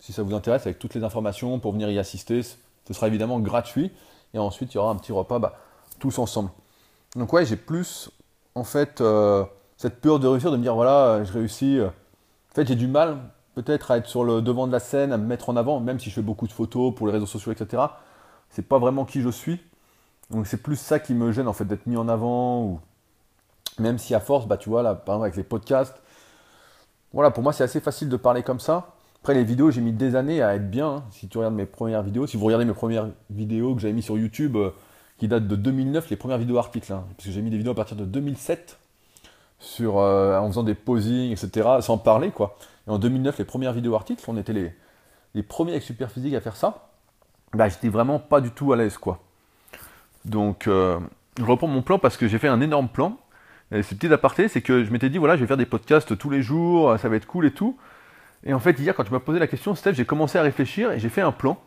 si 0.00 0.12
ça 0.12 0.22
vous 0.22 0.34
intéresse, 0.34 0.66
avec 0.66 0.78
toutes 0.78 0.94
les 0.94 1.02
informations 1.02 1.58
pour 1.60 1.72
venir 1.72 1.90
y 1.90 1.98
assister. 1.98 2.42
Ce 2.42 2.92
sera 2.94 3.08
évidemment 3.08 3.40
gratuit. 3.40 3.90
Et 4.34 4.38
ensuite, 4.38 4.74
il 4.74 4.76
y 4.76 4.78
aura 4.78 4.90
un 4.90 4.96
petit 4.96 5.10
repas 5.10 5.38
bah, 5.38 5.58
tous 5.98 6.18
ensemble. 6.18 6.50
Donc 7.16 7.32
ouais, 7.32 7.46
j'ai 7.46 7.56
plus 7.56 8.10
en 8.54 8.62
fait 8.62 9.00
euh, 9.00 9.44
cette 9.78 10.02
peur 10.02 10.20
de 10.20 10.28
réussir, 10.28 10.52
de 10.52 10.58
me 10.58 10.62
dire 10.62 10.74
voilà, 10.74 11.24
je 11.24 11.32
réussis. 11.32 11.80
En 11.80 12.54
fait, 12.54 12.68
j'ai 12.68 12.76
du 12.76 12.86
mal 12.86 13.18
peut-être 13.54 13.90
à 13.90 13.96
être 13.96 14.06
sur 14.06 14.24
le 14.24 14.42
devant 14.42 14.66
de 14.66 14.72
la 14.72 14.78
scène, 14.78 15.12
à 15.12 15.16
me 15.16 15.24
mettre 15.24 15.48
en 15.48 15.56
avant, 15.56 15.80
même 15.80 15.98
si 15.98 16.10
je 16.10 16.16
fais 16.16 16.22
beaucoup 16.22 16.46
de 16.46 16.52
photos 16.52 16.94
pour 16.94 17.06
les 17.06 17.14
réseaux 17.14 17.26
sociaux, 17.26 17.50
etc. 17.50 17.82
C'est 18.50 18.68
pas 18.68 18.78
vraiment 18.78 19.06
qui 19.06 19.22
je 19.22 19.30
suis. 19.30 19.58
Donc 20.30 20.46
c'est 20.46 20.62
plus 20.62 20.76
ça 20.76 20.98
qui 20.98 21.14
me 21.14 21.32
gêne 21.32 21.48
en 21.48 21.52
fait 21.52 21.64
d'être 21.64 21.86
mis 21.86 21.96
en 21.96 22.08
avant 22.08 22.62
ou 22.62 22.80
même 23.78 23.98
si 23.98 24.14
à 24.14 24.20
force, 24.20 24.46
bah 24.46 24.56
tu 24.56 24.68
vois 24.68 24.82
là, 24.82 24.94
par 24.94 25.16
exemple 25.16 25.26
avec 25.26 25.36
les 25.36 25.44
podcasts, 25.44 26.00
voilà, 27.12 27.30
pour 27.30 27.42
moi 27.42 27.52
c'est 27.52 27.64
assez 27.64 27.80
facile 27.80 28.08
de 28.08 28.16
parler 28.16 28.42
comme 28.42 28.60
ça. 28.60 28.94
Après 29.22 29.34
les 29.34 29.44
vidéos, 29.44 29.70
j'ai 29.70 29.80
mis 29.80 29.92
des 29.92 30.14
années 30.14 30.42
à 30.42 30.54
être 30.54 30.70
bien. 30.70 30.88
Hein. 30.88 31.04
Si 31.10 31.28
tu 31.28 31.38
regardes 31.38 31.54
mes 31.54 31.66
premières 31.66 32.02
vidéos, 32.02 32.26
si 32.26 32.36
vous 32.36 32.44
regardez 32.44 32.64
mes 32.64 32.74
premières 32.74 33.08
vidéos 33.30 33.74
que 33.74 33.80
j'avais 33.80 33.94
mis 33.94 34.02
sur 34.02 34.16
YouTube, 34.16 34.56
euh, 34.56 34.70
qui 35.18 35.28
datent 35.28 35.48
de 35.48 35.56
2009, 35.56 36.10
les 36.10 36.16
premières 36.16 36.38
vidéos 36.38 36.58
articles, 36.58 36.92
hein, 36.92 37.04
parce 37.16 37.26
que 37.26 37.32
j'ai 37.32 37.42
mis 37.42 37.50
des 37.50 37.56
vidéos 37.56 37.72
à 37.72 37.74
partir 37.74 37.96
de 37.96 38.04
2007 38.04 38.78
sur, 39.58 39.98
euh, 39.98 40.38
en 40.38 40.46
faisant 40.48 40.62
des 40.62 40.74
posings, 40.74 41.32
etc., 41.32 41.68
sans 41.80 41.98
parler, 41.98 42.30
quoi. 42.30 42.56
Et 42.86 42.90
en 42.90 42.98
2009, 42.98 43.38
les 43.38 43.44
premières 43.44 43.72
vidéos 43.72 43.94
articles, 43.96 44.24
on 44.28 44.36
était 44.36 44.52
les, 44.52 44.72
les 45.34 45.42
premiers 45.42 45.72
avec 45.72 45.82
Superphysique 45.82 46.34
à 46.34 46.40
faire 46.40 46.56
ça. 46.56 46.90
Bah, 47.52 47.68
j'étais 47.68 47.88
vraiment 47.88 48.20
pas 48.20 48.40
du 48.40 48.50
tout 48.50 48.72
à 48.72 48.76
l'aise, 48.76 48.98
quoi. 48.98 49.20
Donc, 50.28 50.66
euh, 50.66 50.98
je 51.38 51.44
reprends 51.44 51.66
mon 51.66 51.82
plan 51.82 51.98
parce 51.98 52.16
que 52.16 52.28
j'ai 52.28 52.38
fait 52.38 52.48
un 52.48 52.60
énorme 52.60 52.88
plan. 52.88 53.18
Et 53.70 53.82
ce 53.82 53.94
petit 53.94 54.12
aparté, 54.12 54.48
c'est 54.48 54.62
que 54.62 54.84
je 54.84 54.90
m'étais 54.90 55.10
dit, 55.10 55.18
voilà, 55.18 55.36
je 55.36 55.40
vais 55.40 55.46
faire 55.46 55.56
des 55.56 55.66
podcasts 55.66 56.16
tous 56.16 56.30
les 56.30 56.42
jours, 56.42 56.98
ça 56.98 57.08
va 57.08 57.16
être 57.16 57.26
cool 57.26 57.46
et 57.46 57.50
tout. 57.50 57.76
Et 58.44 58.54
en 58.54 58.58
fait, 58.58 58.78
hier, 58.78 58.94
quand 58.94 59.04
tu 59.04 59.12
m'as 59.12 59.20
posé 59.20 59.38
la 59.38 59.46
question, 59.46 59.74
Steph, 59.74 59.94
j'ai 59.94 60.06
commencé 60.06 60.38
à 60.38 60.42
réfléchir 60.42 60.92
et 60.92 60.98
j'ai 60.98 61.10
fait 61.10 61.20
un 61.20 61.32
plan. 61.32 61.58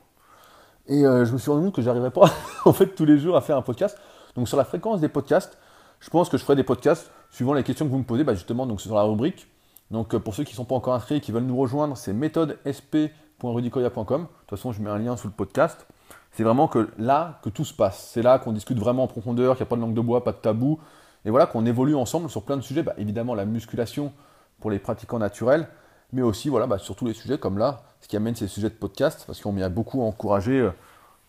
Et 0.87 1.05
euh, 1.05 1.25
je 1.25 1.33
me 1.33 1.37
suis 1.37 1.51
rendu 1.51 1.65
compte 1.65 1.75
que 1.75 1.81
j'arriverais 1.81 2.11
pas, 2.11 2.31
en 2.65 2.73
fait, 2.73 2.87
tous 2.87 3.05
les 3.05 3.19
jours 3.19 3.37
à 3.37 3.41
faire 3.41 3.57
un 3.57 3.61
podcast. 3.61 3.97
Donc, 4.35 4.47
sur 4.47 4.57
la 4.57 4.65
fréquence 4.65 4.99
des 4.99 5.09
podcasts, 5.09 5.59
je 5.99 6.09
pense 6.09 6.29
que 6.29 6.37
je 6.37 6.43
ferai 6.43 6.55
des 6.55 6.63
podcasts 6.63 7.11
suivant 7.29 7.53
les 7.53 7.63
questions 7.63 7.85
que 7.85 7.91
vous 7.91 7.99
me 7.99 8.03
posez, 8.03 8.23
bah, 8.23 8.33
justement, 8.33 8.65
donc 8.65 8.81
sur 8.81 8.95
la 8.95 9.03
rubrique. 9.03 9.47
Donc 9.91 10.15
euh, 10.15 10.19
pour 10.19 10.33
ceux 10.33 10.43
qui 10.43 10.53
ne 10.53 10.55
sont 10.55 10.65
pas 10.65 10.75
encore 10.75 10.93
inscrits 10.93 11.15
et 11.15 11.21
qui 11.21 11.31
veulent 11.31 11.43
nous 11.43 11.57
rejoindre, 11.57 11.97
c'est 11.97 12.13
méthodesp.rudicoya.com. 12.13 14.21
De 14.21 14.27
toute 14.27 14.49
façon, 14.49 14.71
je 14.71 14.81
mets 14.81 14.89
un 14.89 14.97
lien 14.97 15.15
sous 15.17 15.27
le 15.27 15.33
podcast. 15.33 15.85
C'est 16.31 16.43
vraiment 16.43 16.67
que 16.67 16.89
là 16.97 17.39
que 17.43 17.49
tout 17.49 17.65
se 17.65 17.73
passe. 17.73 18.09
C'est 18.13 18.21
là 18.21 18.39
qu'on 18.39 18.53
discute 18.53 18.79
vraiment 18.79 19.03
en 19.03 19.07
profondeur, 19.07 19.55
qu'il 19.55 19.63
n'y 19.63 19.67
a 19.67 19.69
pas 19.69 19.75
de 19.75 19.81
langue 19.81 19.93
de 19.93 20.01
bois, 20.01 20.23
pas 20.23 20.31
de 20.31 20.37
tabou. 20.37 20.79
Et 21.25 21.29
voilà, 21.29 21.45
qu'on 21.45 21.65
évolue 21.65 21.95
ensemble 21.95 22.29
sur 22.29 22.43
plein 22.43 22.57
de 22.57 22.61
sujets. 22.61 22.83
Bah, 22.83 22.93
évidemment, 22.97 23.35
la 23.35 23.45
musculation 23.45 24.13
pour 24.59 24.71
les 24.71 24.79
pratiquants 24.79 25.19
naturels, 25.19 25.67
mais 26.13 26.21
aussi 26.21 26.49
voilà, 26.49 26.67
bah, 26.67 26.77
sur 26.77 26.95
tous 26.95 27.05
les 27.05 27.13
sujets 27.13 27.37
comme 27.37 27.57
là, 27.57 27.81
ce 27.99 28.07
qui 28.07 28.15
amène 28.15 28.35
ces 28.35 28.47
sujets 28.47 28.69
de 28.69 28.75
podcast, 28.75 29.23
parce 29.27 29.41
qu'on 29.41 29.51
m'y 29.51 29.63
a 29.63 29.69
beaucoup 29.69 30.01
encouragé 30.01 30.59
euh, 30.59 30.71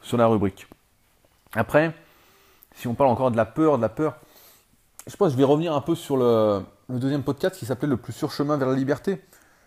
sur 0.01 0.17
la 0.17 0.27
rubrique. 0.27 0.69
Après, 1.55 1.95
si 2.77 2.87
on 2.89 2.95
parle 2.95 3.11
encore 3.11 3.31
de 3.31 3.37
la 3.37 3.45
peur, 3.45 3.77
de 3.77 3.83
la 3.83 3.89
peur, 3.89 4.17
je 5.07 5.17
pense 5.17 5.29
que 5.29 5.33
je 5.33 5.39
vais 5.39 5.45
revenir 5.45 5.75
un 5.75 5.81
peu 5.81 5.95
sur 5.95 6.17
le, 6.17 6.63
deuxième 6.89 7.23
podcast 7.23 7.57
qui 7.57 7.67
s'appelait 7.67 7.89
Le 7.89 7.97
plus 7.97 8.13
sûr 8.13 8.31
chemin 8.31 8.57
vers 8.57 8.69
la 8.69 8.77
liberté. 8.77 9.21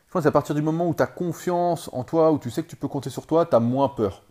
Je 0.08 0.13
pense 0.13 0.24
qu'à 0.24 0.32
partir 0.32 0.56
du 0.56 0.62
moment 0.62 0.88
où 0.88 0.94
tu 0.94 1.04
as 1.04 1.08
confiance 1.08 1.89
en 1.92 2.04
toi, 2.04 2.32
où 2.32 2.39
tu 2.39 2.50
sais 2.50 2.63
que 2.63 2.70
tu 2.70 2.77
peux 2.77 2.88
compter 2.88 3.10
sur 3.10 3.27
toi, 3.27 3.46
tu 3.46 3.56
as 3.56 3.60
moins 3.60 3.89
peur. 3.89 4.24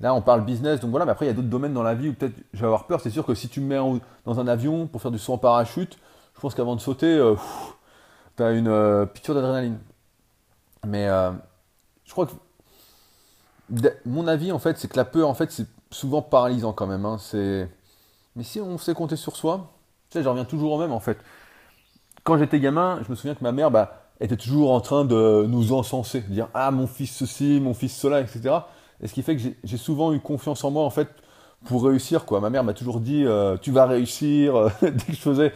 Là, 0.00 0.14
on 0.14 0.22
parle 0.22 0.44
business, 0.44 0.80
donc 0.80 0.90
voilà, 0.90 1.04
mais 1.04 1.12
après, 1.12 1.26
il 1.26 1.28
y 1.28 1.30
a 1.30 1.34
d'autres 1.34 1.48
domaines 1.48 1.74
dans 1.74 1.82
la 1.82 1.94
vie 1.94 2.08
où 2.08 2.14
peut-être 2.14 2.34
je 2.54 2.60
vais 2.60 2.66
avoir 2.66 2.86
peur. 2.86 3.00
C'est 3.00 3.10
sûr 3.10 3.26
que 3.26 3.34
si 3.34 3.48
tu 3.48 3.60
me 3.60 3.66
mets 3.66 4.00
dans 4.24 4.40
un 4.40 4.48
avion 4.48 4.86
pour 4.86 5.02
faire 5.02 5.10
du 5.10 5.18
saut 5.18 5.34
en 5.34 5.38
parachute, 5.38 5.98
je 6.34 6.40
pense 6.40 6.54
qu'avant 6.54 6.74
de 6.74 6.80
sauter, 6.80 7.06
euh, 7.06 7.34
tu 8.36 8.42
une 8.42 8.68
euh, 8.68 9.04
piqûre 9.04 9.34
d'adrénaline. 9.34 9.78
Mais 10.86 11.06
euh, 11.06 11.32
je 12.06 12.12
crois 12.12 12.26
que 12.26 12.32
mon 14.06 14.26
avis, 14.26 14.52
en 14.52 14.58
fait, 14.58 14.78
c'est 14.78 14.88
que 14.88 14.96
la 14.96 15.04
peur, 15.04 15.28
en 15.28 15.34
fait, 15.34 15.52
c'est 15.52 15.66
souvent 15.90 16.22
paralysant 16.22 16.72
quand 16.72 16.86
même. 16.86 17.04
Hein. 17.04 17.18
C'est... 17.18 17.68
Mais 18.36 18.42
si 18.42 18.58
on 18.60 18.78
sait 18.78 18.94
compter 18.94 19.16
sur 19.16 19.36
soi, 19.36 19.70
tu 20.08 20.16
sais, 20.16 20.24
j'en 20.24 20.30
reviens 20.30 20.46
toujours 20.46 20.72
au 20.72 20.78
même 20.78 20.92
en 20.92 21.00
fait. 21.00 21.18
Quand 22.24 22.38
j'étais 22.38 22.58
gamin, 22.58 23.00
je 23.04 23.10
me 23.10 23.16
souviens 23.16 23.34
que 23.34 23.42
ma 23.42 23.52
mère, 23.52 23.70
bah, 23.70 24.00
était 24.20 24.36
toujours 24.36 24.72
en 24.72 24.80
train 24.80 25.04
de 25.04 25.46
nous 25.46 25.72
encenser, 25.72 26.20
de 26.20 26.32
dire 26.32 26.48
ah 26.54 26.70
mon 26.70 26.86
fils 26.86 27.14
ceci, 27.14 27.60
mon 27.60 27.74
fils 27.74 27.96
cela, 27.96 28.20
etc. 28.20 28.60
Et 29.02 29.08
ce 29.08 29.14
qui 29.14 29.22
fait 29.22 29.36
que 29.36 29.42
j'ai 29.64 29.76
souvent 29.76 30.12
eu 30.12 30.20
confiance 30.20 30.62
en 30.64 30.70
moi 30.70 30.84
en 30.84 30.90
fait 30.90 31.08
pour 31.64 31.84
réussir 31.84 32.24
quoi. 32.24 32.40
Ma 32.40 32.50
mère 32.50 32.64
m'a 32.64 32.74
toujours 32.74 33.00
dit 33.00 33.24
euh, 33.24 33.56
tu 33.56 33.70
vas 33.70 33.86
réussir. 33.86 34.70
dès 34.82 34.90
que 34.92 35.12
je 35.12 35.20
faisais, 35.20 35.52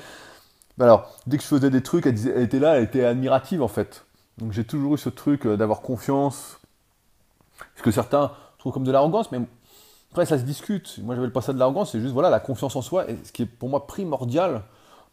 alors 0.81 1.11
dès 1.27 1.37
que 1.37 1.43
je 1.43 1.49
faisais 1.49 1.71
des 1.71 1.83
trucs, 1.83 2.07
elle, 2.07 2.43
était 2.43 2.59
là, 2.59 2.77
elle 2.77 2.85
était 2.85 3.05
admirative 3.05 3.63
en 3.63 3.69
fait. 3.69 4.07
Donc 4.39 4.53
j'ai 4.53 4.65
toujours 4.65 4.95
eu 4.95 4.99
ce 4.99 5.09
truc 5.09 5.47
euh, 5.47 5.57
d'avoir 5.57 5.81
confiance, 5.81 6.61
ce 7.77 7.83
que 7.83 7.91
certains 7.91 8.33
trouvent 8.59 8.73
comme 8.73 8.85
de 8.85 8.93
l'arrogance, 8.93 9.31
mais 9.31 9.41
après 10.11 10.27
ça 10.27 10.39
se 10.39 10.45
discute. 10.45 10.99
Moi 11.03 11.15
j'avais 11.15 11.31
pas 11.31 11.43
ça 11.43 11.53
de 11.53 11.59
l'arrogance, 11.59 11.93
c'est 11.93 12.01
juste 12.01 12.15
voilà 12.15 12.31
la 12.31 12.41
confiance 12.41 12.75
en 12.77 12.83
soi, 12.83 13.09
et 13.11 13.19
ce 13.23 13.33
qui 13.33 13.43
est 13.43 13.47
pour 13.47 13.69
moi 13.69 13.87
primordial 13.87 14.63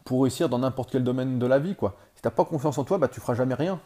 pour 0.04 0.22
réussir 0.22 0.48
dans 0.48 0.58
n'importe 0.58 0.90
quel 0.90 1.04
domaine 1.04 1.38
de 1.38 1.46
la 1.46 1.58
vie 1.58 1.76
quoi. 1.76 1.96
Si 2.16 2.22
t'as 2.22 2.30
pas 2.30 2.44
confiance 2.44 2.78
en 2.78 2.84
toi, 2.84 2.98
bah 2.98 3.08
tu 3.08 3.20
feras 3.20 3.34
jamais 3.34 3.54
rien. 3.54 3.78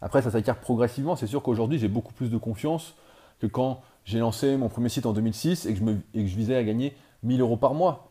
Après 0.00 0.22
ça 0.22 0.30
s'acquiert 0.30 0.58
progressivement. 0.58 1.16
C'est 1.16 1.26
sûr 1.26 1.42
qu'aujourd'hui 1.42 1.78
j'ai 1.78 1.88
beaucoup 1.88 2.12
plus 2.12 2.30
de 2.30 2.38
confiance 2.38 2.94
que 3.40 3.46
quand 3.46 3.82
j'ai 4.04 4.18
lancé 4.18 4.56
mon 4.56 4.68
premier 4.68 4.88
site 4.88 5.06
en 5.06 5.12
2006 5.12 5.66
et 5.66 5.74
que 5.74 5.80
je, 6.14 6.36
visais 6.36 6.56
à 6.56 6.64
gagner 6.64 6.96
1000 7.22 7.40
euros 7.40 7.56
par 7.56 7.74
mois. 7.74 8.10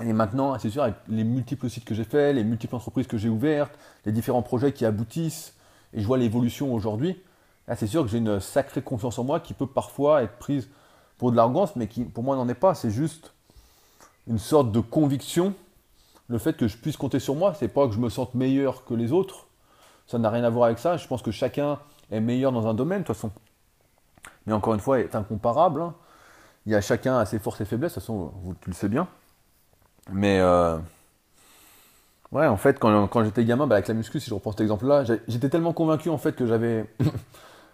Et 0.00 0.12
maintenant, 0.12 0.58
c'est 0.58 0.70
sûr, 0.70 0.82
avec 0.82 0.96
les 1.08 1.22
multiples 1.22 1.70
sites 1.70 1.84
que 1.84 1.94
j'ai 1.94 2.04
faits, 2.04 2.34
les 2.34 2.42
multiples 2.42 2.74
entreprises 2.74 3.06
que 3.06 3.16
j'ai 3.16 3.28
ouvertes, 3.28 3.78
les 4.06 4.12
différents 4.12 4.42
projets 4.42 4.72
qui 4.72 4.84
aboutissent, 4.84 5.54
et 5.92 6.00
je 6.00 6.06
vois 6.06 6.18
l'évolution 6.18 6.74
aujourd'hui, 6.74 7.16
c'est 7.76 7.86
sûr 7.86 8.02
que 8.02 8.08
j'ai 8.08 8.18
une 8.18 8.40
sacrée 8.40 8.82
confiance 8.82 9.18
en 9.18 9.24
moi 9.24 9.40
qui 9.40 9.54
peut 9.54 9.66
parfois 9.66 10.22
être 10.22 10.36
prise 10.38 10.68
pour 11.16 11.30
de 11.30 11.36
l'arrogance, 11.36 11.76
mais 11.76 11.86
qui 11.86 12.04
pour 12.04 12.22
moi 12.22 12.36
n'en 12.36 12.48
est 12.48 12.54
pas. 12.54 12.74
C'est 12.74 12.90
juste 12.90 13.32
une 14.26 14.38
sorte 14.38 14.72
de 14.72 14.80
conviction. 14.80 15.54
Le 16.28 16.38
fait 16.38 16.56
que 16.56 16.68
je 16.68 16.76
puisse 16.76 16.96
compter 16.96 17.20
sur 17.20 17.34
moi, 17.34 17.54
c'est 17.54 17.68
pas 17.68 17.86
que 17.86 17.94
je 17.94 17.98
me 17.98 18.08
sente 18.08 18.34
meilleur 18.34 18.84
que 18.84 18.94
les 18.94 19.12
autres. 19.12 19.46
Ça 20.06 20.18
n'a 20.18 20.28
rien 20.28 20.44
à 20.44 20.50
voir 20.50 20.66
avec 20.66 20.78
ça. 20.78 20.96
Je 20.96 21.06
pense 21.06 21.22
que 21.22 21.30
chacun 21.30 21.78
est 22.10 22.20
meilleur 22.20 22.52
dans 22.52 22.66
un 22.66 22.74
domaine, 22.74 23.02
de 23.02 23.06
toute 23.06 23.16
façon. 23.16 23.30
Mais 24.46 24.52
encore 24.52 24.74
une 24.74 24.80
fois, 24.80 25.00
est 25.00 25.14
incomparable. 25.14 25.80
Hein. 25.82 25.94
Il 26.66 26.72
y 26.72 26.74
a 26.74 26.80
chacun 26.80 27.18
à 27.18 27.26
ses 27.26 27.38
forces 27.38 27.60
et 27.60 27.64
faiblesses, 27.64 27.92
de 27.92 27.94
toute 27.94 28.02
façon, 28.02 28.32
vous, 28.42 28.54
tu 28.60 28.70
le 28.70 28.74
sais 28.74 28.88
bien. 28.88 29.08
Mais 30.12 30.38
euh, 30.40 30.78
ouais, 32.32 32.46
en 32.46 32.56
fait, 32.56 32.78
quand, 32.78 33.06
quand 33.08 33.24
j'étais 33.24 33.44
gamin, 33.44 33.66
bah, 33.66 33.76
avec 33.76 33.88
la 33.88 33.94
muscu, 33.94 34.20
si 34.20 34.28
je 34.28 34.34
reprends 34.34 34.52
cet 34.52 34.60
exemple-là, 34.60 35.04
j'étais 35.28 35.48
tellement 35.48 35.72
convaincu 35.72 36.10
en 36.10 36.18
fait 36.18 36.34
que 36.36 36.46
j'avais 36.46 36.86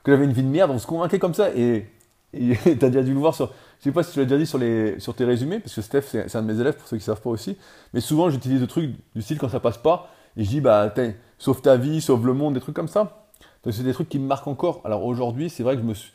que 0.04 0.12
j'avais 0.12 0.24
une 0.24 0.32
vie 0.32 0.42
de 0.42 0.48
merde, 0.48 0.70
on 0.70 0.78
se 0.78 0.86
convainquait 0.86 1.18
comme 1.18 1.34
ça. 1.34 1.50
Et 1.54 1.90
tu 2.32 2.52
as 2.68 2.74
déjà 2.74 3.02
dû 3.02 3.12
le 3.12 3.18
voir 3.20 3.34
sur. 3.34 3.52
Je 3.78 3.84
sais 3.84 3.92
pas 3.92 4.02
si 4.02 4.12
tu 4.12 4.18
l'as 4.18 4.26
déjà 4.26 4.38
dit 4.38 4.46
sur, 4.46 4.58
les, 4.58 5.00
sur 5.00 5.14
tes 5.14 5.24
résumés, 5.24 5.58
parce 5.58 5.74
que 5.74 5.80
Steph, 5.80 6.02
c'est 6.02 6.36
un 6.36 6.42
de 6.42 6.52
mes 6.52 6.60
élèves, 6.60 6.76
pour 6.76 6.86
ceux 6.86 6.98
qui 6.98 7.04
savent 7.04 7.20
pas 7.20 7.30
aussi. 7.30 7.56
Mais 7.94 8.00
souvent, 8.00 8.28
j'utilise 8.28 8.60
des 8.60 8.66
trucs 8.66 8.90
du 9.14 9.22
style 9.22 9.38
quand 9.38 9.48
ça 9.48 9.60
passe 9.60 9.78
pas, 9.78 10.10
et 10.36 10.44
je 10.44 10.50
dis, 10.50 10.60
bah, 10.60 10.92
sauve 11.38 11.62
ta 11.62 11.76
vie, 11.76 12.02
sauve 12.02 12.26
le 12.26 12.34
monde, 12.34 12.54
des 12.54 12.60
trucs 12.60 12.76
comme 12.76 12.88
ça. 12.88 13.26
Donc, 13.64 13.72
c'est 13.72 13.82
des 13.82 13.94
trucs 13.94 14.10
qui 14.10 14.18
me 14.18 14.26
marquent 14.26 14.48
encore. 14.48 14.82
Alors, 14.84 15.06
aujourd'hui, 15.06 15.48
c'est 15.48 15.62
vrai 15.62 15.76
que 15.76 15.82
je 15.82 15.86
me 15.86 15.94
suis. 15.94 16.12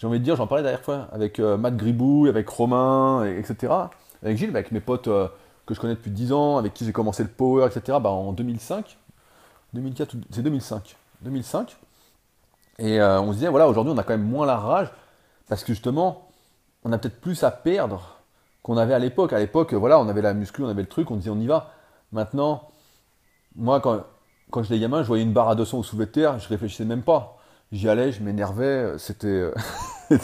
J'ai 0.00 0.06
envie 0.06 0.18
de 0.18 0.24
dire, 0.24 0.34
j'en 0.34 0.46
parlais 0.46 0.62
dernière 0.62 0.80
fois 0.80 1.08
avec 1.12 1.38
euh, 1.38 1.58
Matt 1.58 1.76
Gribouille, 1.76 2.30
avec 2.30 2.48
Romain, 2.48 3.26
etc. 3.26 3.70
Avec 4.22 4.38
Gilles, 4.38 4.48
avec 4.48 4.72
mes 4.72 4.80
potes 4.80 5.08
euh, 5.08 5.28
que 5.66 5.74
je 5.74 5.80
connais 5.80 5.94
depuis 5.94 6.10
10 6.10 6.32
ans, 6.32 6.56
avec 6.56 6.72
qui 6.72 6.86
j'ai 6.86 6.92
commencé 6.92 7.22
le 7.22 7.28
power, 7.28 7.66
etc. 7.66 7.98
Bah, 8.02 8.08
en 8.08 8.32
2005. 8.32 8.96
2004, 9.74 10.16
c'est 10.30 10.42
2005. 10.42 10.96
2005. 11.20 11.76
Et 12.78 12.98
euh, 12.98 13.20
on 13.20 13.32
se 13.32 13.36
disait, 13.36 13.48
voilà, 13.48 13.68
aujourd'hui, 13.68 13.92
on 13.94 13.98
a 13.98 14.02
quand 14.02 14.14
même 14.14 14.26
moins 14.26 14.46
la 14.46 14.56
rage, 14.56 14.90
parce 15.50 15.64
que 15.64 15.74
justement, 15.74 16.30
on 16.82 16.92
a 16.92 16.98
peut-être 16.98 17.20
plus 17.20 17.44
à 17.44 17.50
perdre 17.50 18.16
qu'on 18.62 18.78
avait 18.78 18.94
à 18.94 18.98
l'époque. 18.98 19.34
À 19.34 19.38
l'époque, 19.38 19.74
voilà, 19.74 20.00
on 20.00 20.08
avait 20.08 20.22
la 20.22 20.32
muscu, 20.32 20.62
on 20.62 20.68
avait 20.68 20.80
le 20.80 20.88
truc, 20.88 21.10
on 21.10 21.16
disait, 21.16 21.28
on 21.28 21.38
y 21.38 21.46
va. 21.46 21.74
Maintenant, 22.12 22.70
moi, 23.54 23.80
quand, 23.80 24.02
quand 24.50 24.62
j'étais 24.62 24.78
gamin, 24.78 25.02
je 25.02 25.08
voyais 25.08 25.24
une 25.24 25.34
barre 25.34 25.50
à 25.50 25.54
200 25.56 25.80
au 25.80 25.82
soulevé 25.82 26.06
de 26.06 26.12
terre, 26.12 26.38
je 26.38 26.48
réfléchissais 26.48 26.86
même 26.86 27.02
pas. 27.02 27.36
J'y 27.72 27.88
allais, 27.88 28.10
je 28.10 28.22
m'énervais, 28.22 28.94
c'était. 28.98 29.28
Euh, 29.28 29.54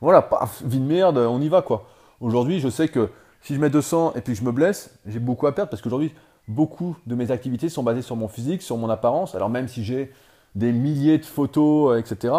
voilà, 0.00 0.22
paf, 0.22 0.62
vie 0.64 0.80
de 0.80 0.84
merde, 0.84 1.18
on 1.18 1.40
y 1.40 1.48
va, 1.48 1.62
quoi. 1.62 1.86
Aujourd'hui, 2.20 2.58
je 2.58 2.68
sais 2.68 2.88
que 2.88 3.10
si 3.42 3.54
je 3.54 3.60
mets 3.60 3.70
200 3.70 4.14
et 4.16 4.20
puis 4.20 4.32
que 4.32 4.40
je 4.40 4.44
me 4.44 4.50
blesse, 4.50 4.98
j'ai 5.06 5.20
beaucoup 5.20 5.46
à 5.46 5.54
perdre 5.54 5.70
parce 5.70 5.82
qu'aujourd'hui, 5.82 6.12
beaucoup 6.48 6.96
de 7.06 7.14
mes 7.14 7.30
activités 7.30 7.68
sont 7.68 7.84
basées 7.84 8.02
sur 8.02 8.16
mon 8.16 8.26
physique, 8.26 8.60
sur 8.60 8.76
mon 8.76 8.90
apparence. 8.90 9.36
Alors, 9.36 9.48
même 9.48 9.68
si 9.68 9.84
j'ai 9.84 10.12
des 10.56 10.72
milliers 10.72 11.18
de 11.18 11.24
photos, 11.24 11.92
euh, 11.92 11.98
etc. 11.98 12.34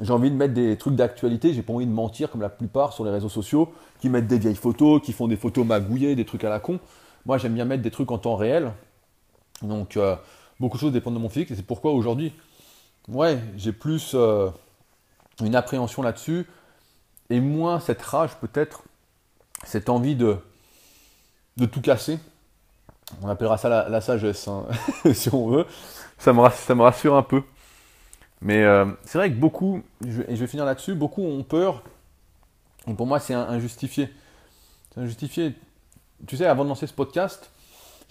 J'ai 0.00 0.12
envie 0.12 0.30
de 0.30 0.36
mettre 0.36 0.54
des 0.54 0.76
trucs 0.76 0.94
d'actualité, 0.94 1.52
j'ai 1.52 1.62
pas 1.62 1.72
envie 1.72 1.86
de 1.86 1.90
mentir 1.90 2.30
comme 2.30 2.40
la 2.40 2.48
plupart 2.48 2.92
sur 2.92 3.04
les 3.04 3.10
réseaux 3.10 3.28
sociaux, 3.28 3.72
qui 4.00 4.08
mettent 4.08 4.26
des 4.28 4.38
vieilles 4.38 4.54
photos, 4.54 5.00
qui 5.02 5.12
font 5.12 5.26
des 5.26 5.36
photos 5.36 5.66
magouillées, 5.66 6.14
des 6.14 6.24
trucs 6.24 6.44
à 6.44 6.48
la 6.48 6.60
con. 6.60 6.78
Moi 7.26 7.38
j'aime 7.38 7.54
bien 7.54 7.64
mettre 7.64 7.82
des 7.82 7.90
trucs 7.92 8.10
en 8.10 8.18
temps 8.18 8.36
réel. 8.36 8.72
Donc 9.62 9.96
euh, 9.96 10.16
beaucoup 10.58 10.76
de 10.76 10.80
choses 10.80 10.92
dépendent 10.92 11.14
de 11.14 11.20
mon 11.20 11.28
physique 11.28 11.52
et 11.52 11.54
c'est 11.54 11.66
pourquoi 11.66 11.92
aujourd'hui, 11.92 12.32
ouais, 13.08 13.38
j'ai 13.56 13.72
plus 13.72 14.12
euh, 14.14 14.50
une 15.40 15.54
appréhension 15.54 16.02
là-dessus 16.02 16.46
et 17.30 17.40
moins 17.40 17.80
cette 17.80 18.02
rage 18.02 18.36
peut-être, 18.40 18.82
cette 19.64 19.88
envie 19.88 20.16
de, 20.16 20.36
de 21.56 21.66
tout 21.66 21.80
casser. 21.80 22.18
On 23.22 23.28
appellera 23.28 23.58
ça 23.58 23.88
la, 23.88 24.00
sagesse, 24.00 24.48
hein, 24.48 24.66
si 25.12 25.32
on 25.32 25.48
veut 25.48 25.66
ça 26.18 26.32
me, 26.32 26.82
rassure 26.82 27.16
un 27.16 27.22
peu. 27.22 27.42
Mais 28.40 28.62
euh, 28.62 28.86
c'est 29.04 29.18
vrai 29.18 29.30
que 29.30 29.36
beaucoup, 29.36 29.82
et 30.04 30.36
je 30.36 30.40
vais 30.40 30.46
finir 30.46 30.64
là-dessus, 30.64 30.94
beaucoup 30.94 31.22
ont 31.22 31.42
peur. 31.42 31.82
Et 32.86 32.94
pour 32.94 33.06
moi, 33.06 33.20
c'est 33.20 33.34
injustifié. 33.34 34.12
C'est 34.92 35.00
injustifié. 35.00 35.54
Tu 36.26 36.36
sais, 36.36 36.46
avant 36.46 36.64
de 36.64 36.68
lancer 36.68 36.86
ce 36.86 36.92
podcast, 36.92 37.50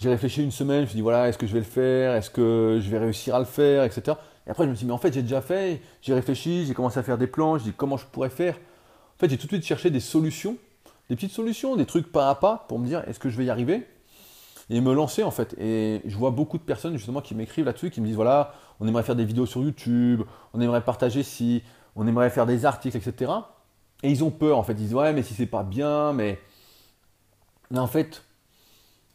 j'ai 0.00 0.10
réfléchi 0.10 0.42
une 0.42 0.50
semaine, 0.50 0.78
je 0.78 0.82
me 0.82 0.86
suis 0.86 0.96
dit, 0.96 1.02
voilà, 1.02 1.28
est-ce 1.28 1.38
que 1.38 1.46
je 1.46 1.52
vais 1.52 1.60
le 1.60 1.64
faire? 1.64 2.14
Est-ce 2.14 2.30
que 2.30 2.80
je 2.82 2.90
vais 2.90 2.98
réussir 2.98 3.34
à 3.34 3.38
le 3.38 3.44
faire? 3.44 3.84
Etc. 3.84 4.16
Et 4.46 4.50
après, 4.50 4.64
je 4.64 4.70
me 4.70 4.74
suis 4.74 4.84
dit, 4.84 4.88
mais 4.88 4.94
en 4.94 4.98
fait, 4.98 5.12
j'ai 5.12 5.22
déjà 5.22 5.40
fait, 5.40 5.80
j'ai 6.02 6.14
réfléchi, 6.14 6.66
j'ai 6.66 6.74
commencé 6.74 6.98
à 6.98 7.02
faire 7.02 7.18
des 7.18 7.26
plans, 7.26 7.58
je 7.58 7.64
dis 7.64 7.72
comment 7.72 7.96
je 7.96 8.06
pourrais 8.06 8.30
faire? 8.30 8.56
En 8.56 9.18
fait, 9.18 9.30
j'ai 9.30 9.38
tout 9.38 9.46
de 9.46 9.52
suite 9.52 9.64
cherché 9.64 9.90
des 9.90 10.00
solutions, 10.00 10.56
des 11.08 11.16
petites 11.16 11.32
solutions, 11.32 11.76
des 11.76 11.86
trucs 11.86 12.10
pas 12.10 12.28
à 12.28 12.34
pas 12.34 12.64
pour 12.68 12.78
me 12.78 12.86
dire, 12.86 13.02
est-ce 13.08 13.18
que 13.18 13.30
je 13.30 13.36
vais 13.36 13.46
y 13.46 13.50
arriver? 13.50 13.86
Et 14.70 14.80
me 14.80 14.94
lancer 14.94 15.22
en 15.22 15.30
fait. 15.30 15.54
Et 15.58 16.00
je 16.06 16.16
vois 16.16 16.30
beaucoup 16.30 16.56
de 16.56 16.62
personnes 16.62 16.96
justement 16.96 17.20
qui 17.20 17.34
m'écrivent 17.34 17.66
là-dessus, 17.66 17.90
qui 17.90 18.00
me 18.00 18.06
disent 18.06 18.16
voilà, 18.16 18.54
on 18.80 18.88
aimerait 18.88 19.02
faire 19.02 19.16
des 19.16 19.24
vidéos 19.24 19.46
sur 19.46 19.62
YouTube, 19.62 20.22
on 20.54 20.60
aimerait 20.60 20.82
partager 20.82 21.22
si, 21.22 21.62
on 21.96 22.06
aimerait 22.06 22.30
faire 22.30 22.46
des 22.46 22.64
articles, 22.64 22.96
etc. 22.96 23.30
Et 24.02 24.10
ils 24.10 24.24
ont 24.24 24.30
peur 24.30 24.58
en 24.58 24.62
fait, 24.62 24.72
ils 24.72 24.78
disent 24.78 24.94
ouais, 24.94 25.12
mais 25.12 25.22
si 25.22 25.34
c'est 25.34 25.46
pas 25.46 25.62
bien, 25.62 26.12
mais. 26.12 26.38
Mais 27.70 27.78
en 27.78 27.86
fait, 27.86 28.24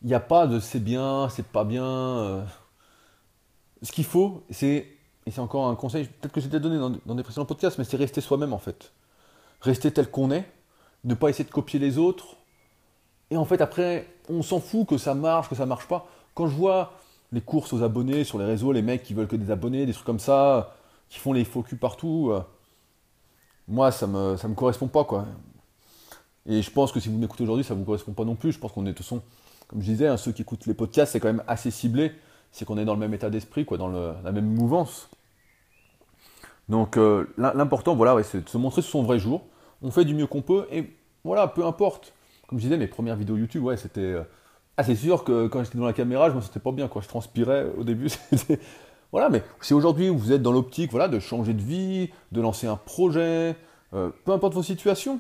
il 0.02 0.08
n'y 0.08 0.14
a 0.14 0.20
pas 0.20 0.48
de 0.48 0.60
c'est 0.60 0.80
bien, 0.80 1.30
c'est 1.30 1.46
pas 1.48 1.64
bien. 1.64 1.86
Euh. 1.86 2.44
Ce 3.82 3.92
qu'il 3.92 4.06
faut, 4.06 4.44
c'est, 4.50 4.88
et 5.26 5.32
c'est 5.32 5.42
encore 5.42 5.68
un 5.68 5.76
conseil, 5.76 6.06
peut-être 6.06 6.34
que 6.34 6.40
déjà 6.40 6.60
donné 6.60 6.78
dans, 7.06 7.16
des 7.16 7.24
précédents 7.24 7.46
podcasts, 7.46 7.78
mais 7.78 7.84
c'est 7.84 7.98
rester 7.98 8.22
soi-même 8.22 8.54
en 8.54 8.58
fait. 8.58 8.92
Rester 9.62 9.92
tel 9.92 10.10
qu'on 10.10 10.32
est, 10.32 10.50
ne 11.04 11.14
pas 11.14 11.30
essayer 11.30 11.46
de 11.46 11.52
copier 11.52 11.80
les 11.80 11.98
autres. 11.98 12.38
Et 13.30 13.38
en 13.38 13.46
fait, 13.46 13.62
après, 13.62 14.08
on 14.28 14.42
s'en 14.42 14.60
fout 14.60 14.88
que 14.88 14.98
ça 14.98 15.14
marche, 15.14 15.50
que 15.50 15.56
ça 15.56 15.66
marche 15.66 15.88
pas. 15.88 16.08
Quand 16.34 16.48
je 16.48 16.56
vois 16.56 16.94
les 17.32 17.42
courses 17.42 17.74
aux 17.74 17.84
abonnés 17.84 18.24
sur 18.24 18.40
les 18.40 18.46
réseaux, 18.46 18.72
les 18.72 18.82
mecs 18.82 19.04
qui 19.04 19.14
veulent 19.14 19.28
que 19.28 19.36
des 19.36 19.52
abonnés, 19.52 19.86
des 19.86 19.94
trucs 19.94 20.06
comme 20.06 20.20
ça, 20.20 20.76
qui 21.10 21.20
font 21.20 21.34
les 21.34 21.46
focus 21.46 21.78
partout, 21.78 22.30
euh, 22.32 22.42
moi 23.68 23.92
ça 23.92 24.08
me 24.08 24.36
me 24.36 24.56
correspond 24.56 24.88
pas 24.88 25.04
quoi. 25.04 25.26
Et 26.48 26.62
je 26.64 26.72
pense 26.72 26.92
que 26.92 27.00
si 27.00 27.10
vous 27.10 27.18
m'écoutez 27.18 27.44
aujourd'hui, 27.44 27.64
ça 27.64 27.76
vous 27.76 27.84
correspond 27.84 28.14
pas 28.14 28.26
non 28.26 28.36
plus. 28.36 28.52
Je 28.52 28.60
pense 28.60 28.72
qu'on 28.72 28.86
est 28.86 28.90
de 28.90 28.94
toute 28.94 29.06
façon, 29.06 29.22
comme 29.68 29.82
je 29.82 29.86
disais, 29.92 30.08
hein, 30.08 30.18
ceux 30.18 30.32
qui 30.32 30.42
écoutent 30.42 30.66
les 30.66 30.74
podcasts, 30.74 31.12
c'est 31.12 31.20
quand 31.20 31.28
même 31.28 31.44
assez 31.48 31.70
ciblé. 31.70 32.14
C'est 32.52 32.66
qu'on 32.66 32.78
est 32.78 32.86
dans 32.86 32.94
le 32.94 33.00
même 33.00 33.14
état 33.14 33.30
d'esprit, 33.30 33.66
quoi, 33.66 33.78
dans 33.78 33.90
la 33.90 34.32
même 34.32 34.48
mouvance. 34.48 35.10
Donc 36.68 36.98
euh, 36.98 37.26
l'important, 37.38 37.96
voilà, 37.96 38.22
c'est 38.24 38.44
de 38.44 38.50
se 38.50 38.58
montrer 38.58 38.82
sur 38.82 38.92
son 38.92 39.04
vrai 39.04 39.20
jour. 39.20 39.42
On 39.82 39.92
fait 39.92 40.06
du 40.06 40.14
mieux 40.14 40.28
qu'on 40.28 40.42
peut 40.42 40.68
et 40.72 40.90
voilà, 41.24 41.48
peu 41.48 41.66
importe 41.66 42.14
comme 42.50 42.58
je 42.58 42.64
disais, 42.64 42.78
mes 42.78 42.88
premières 42.88 43.16
vidéos 43.16 43.38
YouTube, 43.38 43.70
c'était. 43.78 44.02
Euh, 44.02 44.24
ah, 44.76 44.84
c'est 44.84 44.96
sûr 44.96 45.24
que 45.24 45.46
quand 45.46 45.64
j'étais 45.64 45.78
dans 45.78 45.86
la 45.86 45.94
caméra, 45.94 46.32
je 46.32 46.36
me 46.36 46.42
sentais 46.42 46.60
pas 46.60 46.72
bien, 46.72 46.88
quoi. 46.88 47.04
Je 47.04 47.08
transpirais 47.08 47.68
au 47.78 47.84
début. 47.84 48.10
voilà, 49.12 49.30
mais 49.30 49.44
si 49.62 49.76
aujourd'hui 49.76 50.10
vous 50.10 50.32
êtes 50.32 50.42
dans 50.42 50.52
l'optique, 50.52 50.90
voilà, 50.90 51.08
de 51.08 51.20
changer 51.20 51.54
de 51.54 51.62
vie, 51.62 52.10
de 52.32 52.42
lancer 52.42 52.66
un 52.66 52.76
projet, 52.76 53.56
euh, 53.94 54.10
peu 54.26 54.32
importe 54.32 54.56
vos 54.56 54.64
situations, 54.64 55.20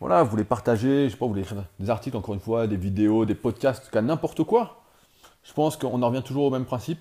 voilà, 0.00 0.24
vous 0.24 0.30
voulez 0.30 0.42
partager, 0.42 1.04
je 1.04 1.12
sais 1.12 1.16
pas, 1.16 1.26
vous 1.26 1.32
voulez 1.32 1.42
écrire 1.42 1.62
des 1.78 1.90
articles, 1.90 2.16
encore 2.16 2.34
une 2.34 2.40
fois, 2.40 2.66
des 2.66 2.76
vidéos, 2.76 3.24
des 3.24 3.36
podcasts, 3.36 3.84
en 3.84 3.86
tout 3.86 3.92
cas 3.92 4.02
n'importe 4.02 4.42
quoi. 4.42 4.79
Je 5.42 5.52
pense 5.52 5.76
qu'on 5.76 6.02
en 6.02 6.08
revient 6.08 6.22
toujours 6.22 6.44
au 6.44 6.50
même 6.50 6.64
principe. 6.64 7.00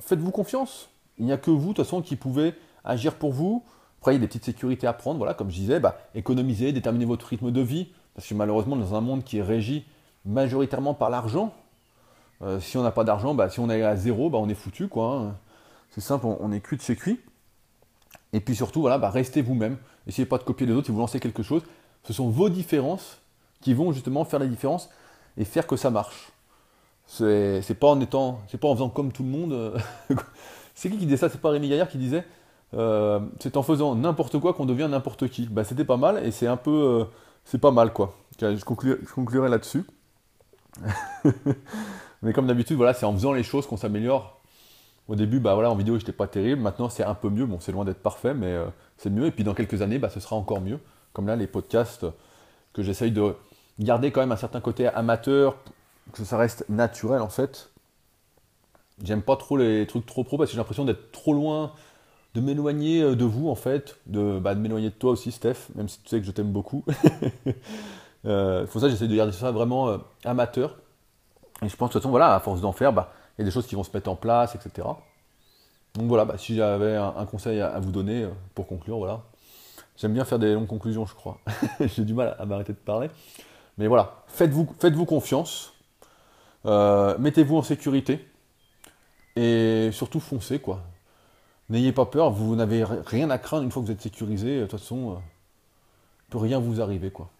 Faites-vous 0.00 0.30
confiance. 0.30 0.88
Il 1.18 1.26
n'y 1.26 1.32
a 1.32 1.36
que 1.36 1.50
vous, 1.50 1.68
de 1.70 1.74
toute 1.74 1.84
façon, 1.84 2.02
qui 2.02 2.16
pouvez 2.16 2.54
agir 2.84 3.14
pour 3.14 3.32
vous, 3.32 3.64
après, 4.00 4.12
il 4.12 4.14
y 4.14 4.16
a 4.16 4.20
des 4.20 4.28
petites 4.28 4.46
sécurités 4.46 4.86
à 4.86 4.94
prendre, 4.94 5.18
voilà, 5.18 5.34
comme 5.34 5.50
je 5.50 5.56
disais, 5.56 5.78
bah, 5.78 5.98
économiser, 6.14 6.72
déterminer 6.72 7.04
votre 7.04 7.26
rythme 7.26 7.50
de 7.50 7.60
vie, 7.60 7.88
parce 8.14 8.26
que 8.26 8.32
malheureusement, 8.32 8.74
dans 8.74 8.94
un 8.94 9.02
monde 9.02 9.24
qui 9.24 9.36
est 9.36 9.42
régi 9.42 9.84
majoritairement 10.24 10.94
par 10.94 11.10
l'argent, 11.10 11.52
euh, 12.40 12.60
si 12.60 12.78
on 12.78 12.82
n'a 12.82 12.92
pas 12.92 13.04
d'argent, 13.04 13.34
bah, 13.34 13.50
si 13.50 13.60
on 13.60 13.68
est 13.68 13.82
à 13.82 13.96
zéro, 13.96 14.30
bah, 14.30 14.38
on 14.40 14.48
est 14.48 14.54
foutu, 14.54 14.88
quoi. 14.88 15.16
Hein. 15.16 15.36
C'est 15.90 16.00
simple, 16.00 16.24
on, 16.24 16.50
est 16.50 16.60
cuit 16.60 16.78
de 16.78 16.82
chez 16.82 16.96
cuit. 16.96 17.20
Et 18.32 18.40
puis 18.40 18.56
surtout, 18.56 18.80
voilà, 18.80 18.96
restez 19.10 19.42
vous-même. 19.42 19.76
Essayez 20.06 20.24
pas 20.24 20.38
de 20.38 20.44
copier 20.44 20.66
les 20.66 20.72
autres 20.72 20.86
si 20.86 20.92
vous 20.92 20.98
lancez 20.98 21.20
quelque 21.20 21.42
chose. 21.42 21.62
Ce 22.04 22.14
sont 22.14 22.30
vos 22.30 22.48
différences 22.48 23.18
qui 23.60 23.74
vont 23.74 23.92
justement 23.92 24.24
faire 24.24 24.38
la 24.38 24.46
différence 24.46 24.88
et 25.36 25.44
faire 25.44 25.66
que 25.66 25.76
ça 25.76 25.90
marche. 25.90 26.32
C'est 27.10 27.78
pas 27.78 27.88
en 27.88 28.00
étant, 28.00 28.40
c'est 28.48 28.58
pas 28.58 28.68
en 28.68 28.74
faisant 28.74 28.88
comme 28.88 29.12
tout 29.12 29.24
le 29.24 29.28
monde. 29.28 29.74
c'est 30.74 30.90
qui 30.90 30.96
qui 30.96 31.06
disait 31.06 31.16
ça? 31.16 31.28
C'est 31.28 31.40
pas 31.40 31.50
Rémi 31.50 31.68
Gaillard 31.68 31.88
qui 31.88 31.98
disait 31.98 32.24
euh, 32.74 33.20
c'est 33.40 33.56
en 33.56 33.62
faisant 33.62 33.94
n'importe 33.96 34.38
quoi 34.38 34.54
qu'on 34.54 34.66
devient 34.66 34.88
n'importe 34.90 35.28
qui. 35.28 35.46
Bah, 35.46 35.64
c'était 35.64 35.84
pas 35.84 35.96
mal 35.96 36.24
et 36.24 36.30
c'est 36.30 36.46
un 36.46 36.56
peu, 36.56 36.70
euh, 36.70 37.04
c'est 37.44 37.58
pas 37.58 37.70
mal 37.70 37.92
quoi. 37.92 38.14
Je, 38.40 38.64
conclurai, 38.64 39.48
là-dessus. 39.48 39.84
Mais 42.22 42.32
comme 42.32 42.46
d'habitude, 42.46 42.76
voilà, 42.76 42.94
c'est 42.94 43.06
en 43.06 43.12
faisant 43.12 43.32
les 43.32 43.42
choses 43.42 43.66
qu'on 43.66 43.76
s'améliore. 43.76 44.40
Au 45.08 45.16
début, 45.16 45.40
bah 45.40 45.54
voilà, 45.54 45.70
en 45.70 45.74
vidéo, 45.74 45.98
j'étais 45.98 46.12
pas 46.12 46.28
terrible. 46.28 46.62
Maintenant, 46.62 46.88
c'est 46.88 47.02
un 47.02 47.14
peu 47.14 47.28
mieux. 47.30 47.44
Bon, 47.44 47.58
c'est 47.58 47.72
loin 47.72 47.84
d'être 47.84 48.02
parfait, 48.02 48.34
mais 48.34 48.46
euh, 48.46 48.66
c'est 48.96 49.10
mieux. 49.10 49.26
Et 49.26 49.32
puis 49.32 49.42
dans 49.42 49.54
quelques 49.54 49.82
années, 49.82 49.98
bah, 49.98 50.10
ce 50.10 50.20
sera 50.20 50.36
encore 50.36 50.60
mieux. 50.60 50.78
Comme 51.12 51.26
là, 51.26 51.34
les 51.34 51.48
podcasts 51.48 52.06
que 52.72 52.82
j'essaye 52.82 53.10
de 53.10 53.34
garder 53.80 54.12
quand 54.12 54.20
même 54.20 54.30
un 54.30 54.36
certain 54.36 54.60
côté 54.60 54.86
amateur, 54.86 55.56
que 56.12 56.24
ça 56.24 56.36
reste 56.36 56.64
naturel 56.68 57.20
en 57.20 57.28
fait. 57.28 57.70
J'aime 59.02 59.22
pas 59.22 59.36
trop 59.36 59.56
les 59.56 59.86
trucs 59.86 60.06
trop 60.06 60.24
pro 60.24 60.36
parce 60.36 60.50
que 60.50 60.52
j'ai 60.52 60.58
l'impression 60.58 60.84
d'être 60.84 61.10
trop 61.12 61.32
loin 61.32 61.72
de 62.34 62.40
m'éloigner 62.40 63.02
euh, 63.02 63.16
de 63.16 63.24
vous 63.24 63.48
en 63.48 63.54
fait, 63.54 63.96
de, 64.06 64.38
bah, 64.38 64.54
de 64.54 64.60
m'éloigner 64.60 64.90
de 64.90 64.94
toi 64.94 65.10
aussi 65.12 65.32
Steph, 65.32 65.68
même 65.74 65.88
si 65.88 66.00
tu 66.00 66.08
sais 66.08 66.20
que 66.20 66.26
je 66.26 66.30
t'aime 66.30 66.52
beaucoup. 66.52 66.84
euh, 68.24 68.66
pour 68.66 68.80
ça 68.80 68.88
j'essaie 68.88 69.08
de 69.08 69.16
garder 69.16 69.32
ça 69.32 69.50
vraiment 69.50 69.88
euh, 69.88 69.98
amateur. 70.24 70.76
Et 71.62 71.68
je 71.68 71.76
pense 71.76 71.90
de 71.90 71.92
toute 71.92 72.02
façon, 72.02 72.10
voilà, 72.10 72.34
à 72.34 72.40
force 72.40 72.60
d'en 72.60 72.72
faire, 72.72 72.92
bah, 72.92 73.12
il 73.36 73.42
y 73.42 73.42
a 73.42 73.44
des 73.44 73.50
choses 73.50 73.66
qui 73.66 73.74
vont 73.74 73.82
se 73.82 73.90
mettre 73.92 74.10
en 74.10 74.16
place, 74.16 74.54
etc. 74.54 74.86
Donc 75.94 76.06
voilà, 76.06 76.24
bah, 76.24 76.38
si 76.38 76.54
j'avais 76.54 76.96
un, 76.96 77.26
conseil 77.26 77.60
à, 77.60 77.78
vous 77.80 77.90
donner 77.90 78.24
euh, 78.24 78.30
pour 78.54 78.66
conclure, 78.66 78.98
voilà. 78.98 79.22
J'aime 79.96 80.14
bien 80.14 80.24
faire 80.24 80.38
des 80.38 80.54
longues 80.54 80.66
conclusions, 80.66 81.04
je 81.04 81.14
crois. 81.14 81.38
J'ai 81.80 82.04
du 82.04 82.14
mal 82.14 82.36
à 82.38 82.46
m'arrêter 82.46 82.72
de 82.72 82.78
parler. 82.78 83.10
Mais 83.76 83.86
voilà, 83.86 84.22
faites-vous 84.28 84.68
faites 84.78 84.94
-vous 84.94 85.04
confiance. 85.04 85.72
Mettez-vous 86.64 87.56
en 87.56 87.62
sécurité. 87.62 88.26
Et 89.36 89.90
surtout 89.92 90.20
foncez, 90.20 90.58
quoi. 90.58 90.80
N'ayez 91.70 91.92
pas 91.92 92.04
peur, 92.04 92.30
vous 92.30 92.56
n'avez 92.56 92.84
rien 92.84 93.30
à 93.30 93.38
craindre 93.38 93.62
une 93.62 93.70
fois 93.70 93.80
que 93.80 93.86
vous 93.86 93.92
êtes 93.92 94.02
sécurisé. 94.02 94.56
De 94.56 94.62
toute 94.62 94.72
façon, 94.72 95.12
euh, 95.12 95.14
peut 96.28 96.38
rien 96.38 96.58
vous 96.58 96.80
arriver. 96.80 97.10
quoi. 97.10 97.30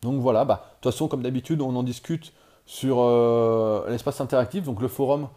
Donc 0.00 0.20
voilà, 0.20 0.46
bah, 0.46 0.64
de 0.68 0.80
toute 0.80 0.92
façon, 0.92 1.06
comme 1.06 1.22
d'habitude, 1.22 1.60
on 1.60 1.76
en 1.76 1.82
discute 1.82 2.32
sur 2.64 3.00
euh, 3.00 3.84
l'espace 3.90 4.22
interactif, 4.22 4.64
donc 4.64 4.80
le 4.80 4.88
forum 4.88 5.28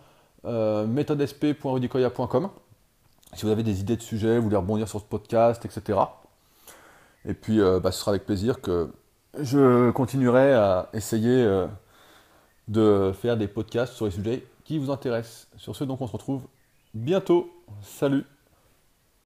euh, 0.45 0.87
méthodesp.rudicoya.com. 0.87 2.49
Si 3.33 3.45
vous 3.45 3.51
avez 3.51 3.63
des 3.63 3.81
idées 3.81 3.97
de 3.97 4.01
sujets, 4.01 4.37
vous 4.37 4.43
voulez 4.43 4.55
rebondir 4.55 4.87
sur 4.87 5.01
ce 5.01 5.05
podcast, 5.05 5.65
etc. 5.65 5.99
Et 7.25 7.33
puis, 7.33 7.59
bah, 7.59 7.91
ce 7.91 7.99
sera 7.99 8.11
avec 8.11 8.25
plaisir 8.25 8.61
que 8.61 8.89
je 9.37 9.91
continuerai 9.91 10.53
à 10.53 10.87
essayer 10.93 11.45
de 12.67 13.11
faire 13.13 13.37
des 13.37 13.47
podcasts 13.47 13.93
sur 13.93 14.05
les 14.05 14.11
sujets 14.11 14.43
qui 14.65 14.77
vous 14.77 14.91
intéressent. 14.91 15.47
Sur 15.57 15.75
ce, 15.75 15.83
donc, 15.83 16.01
on 16.01 16.07
se 16.07 16.13
retrouve 16.13 16.43
bientôt. 16.93 17.49
Salut 17.81 18.25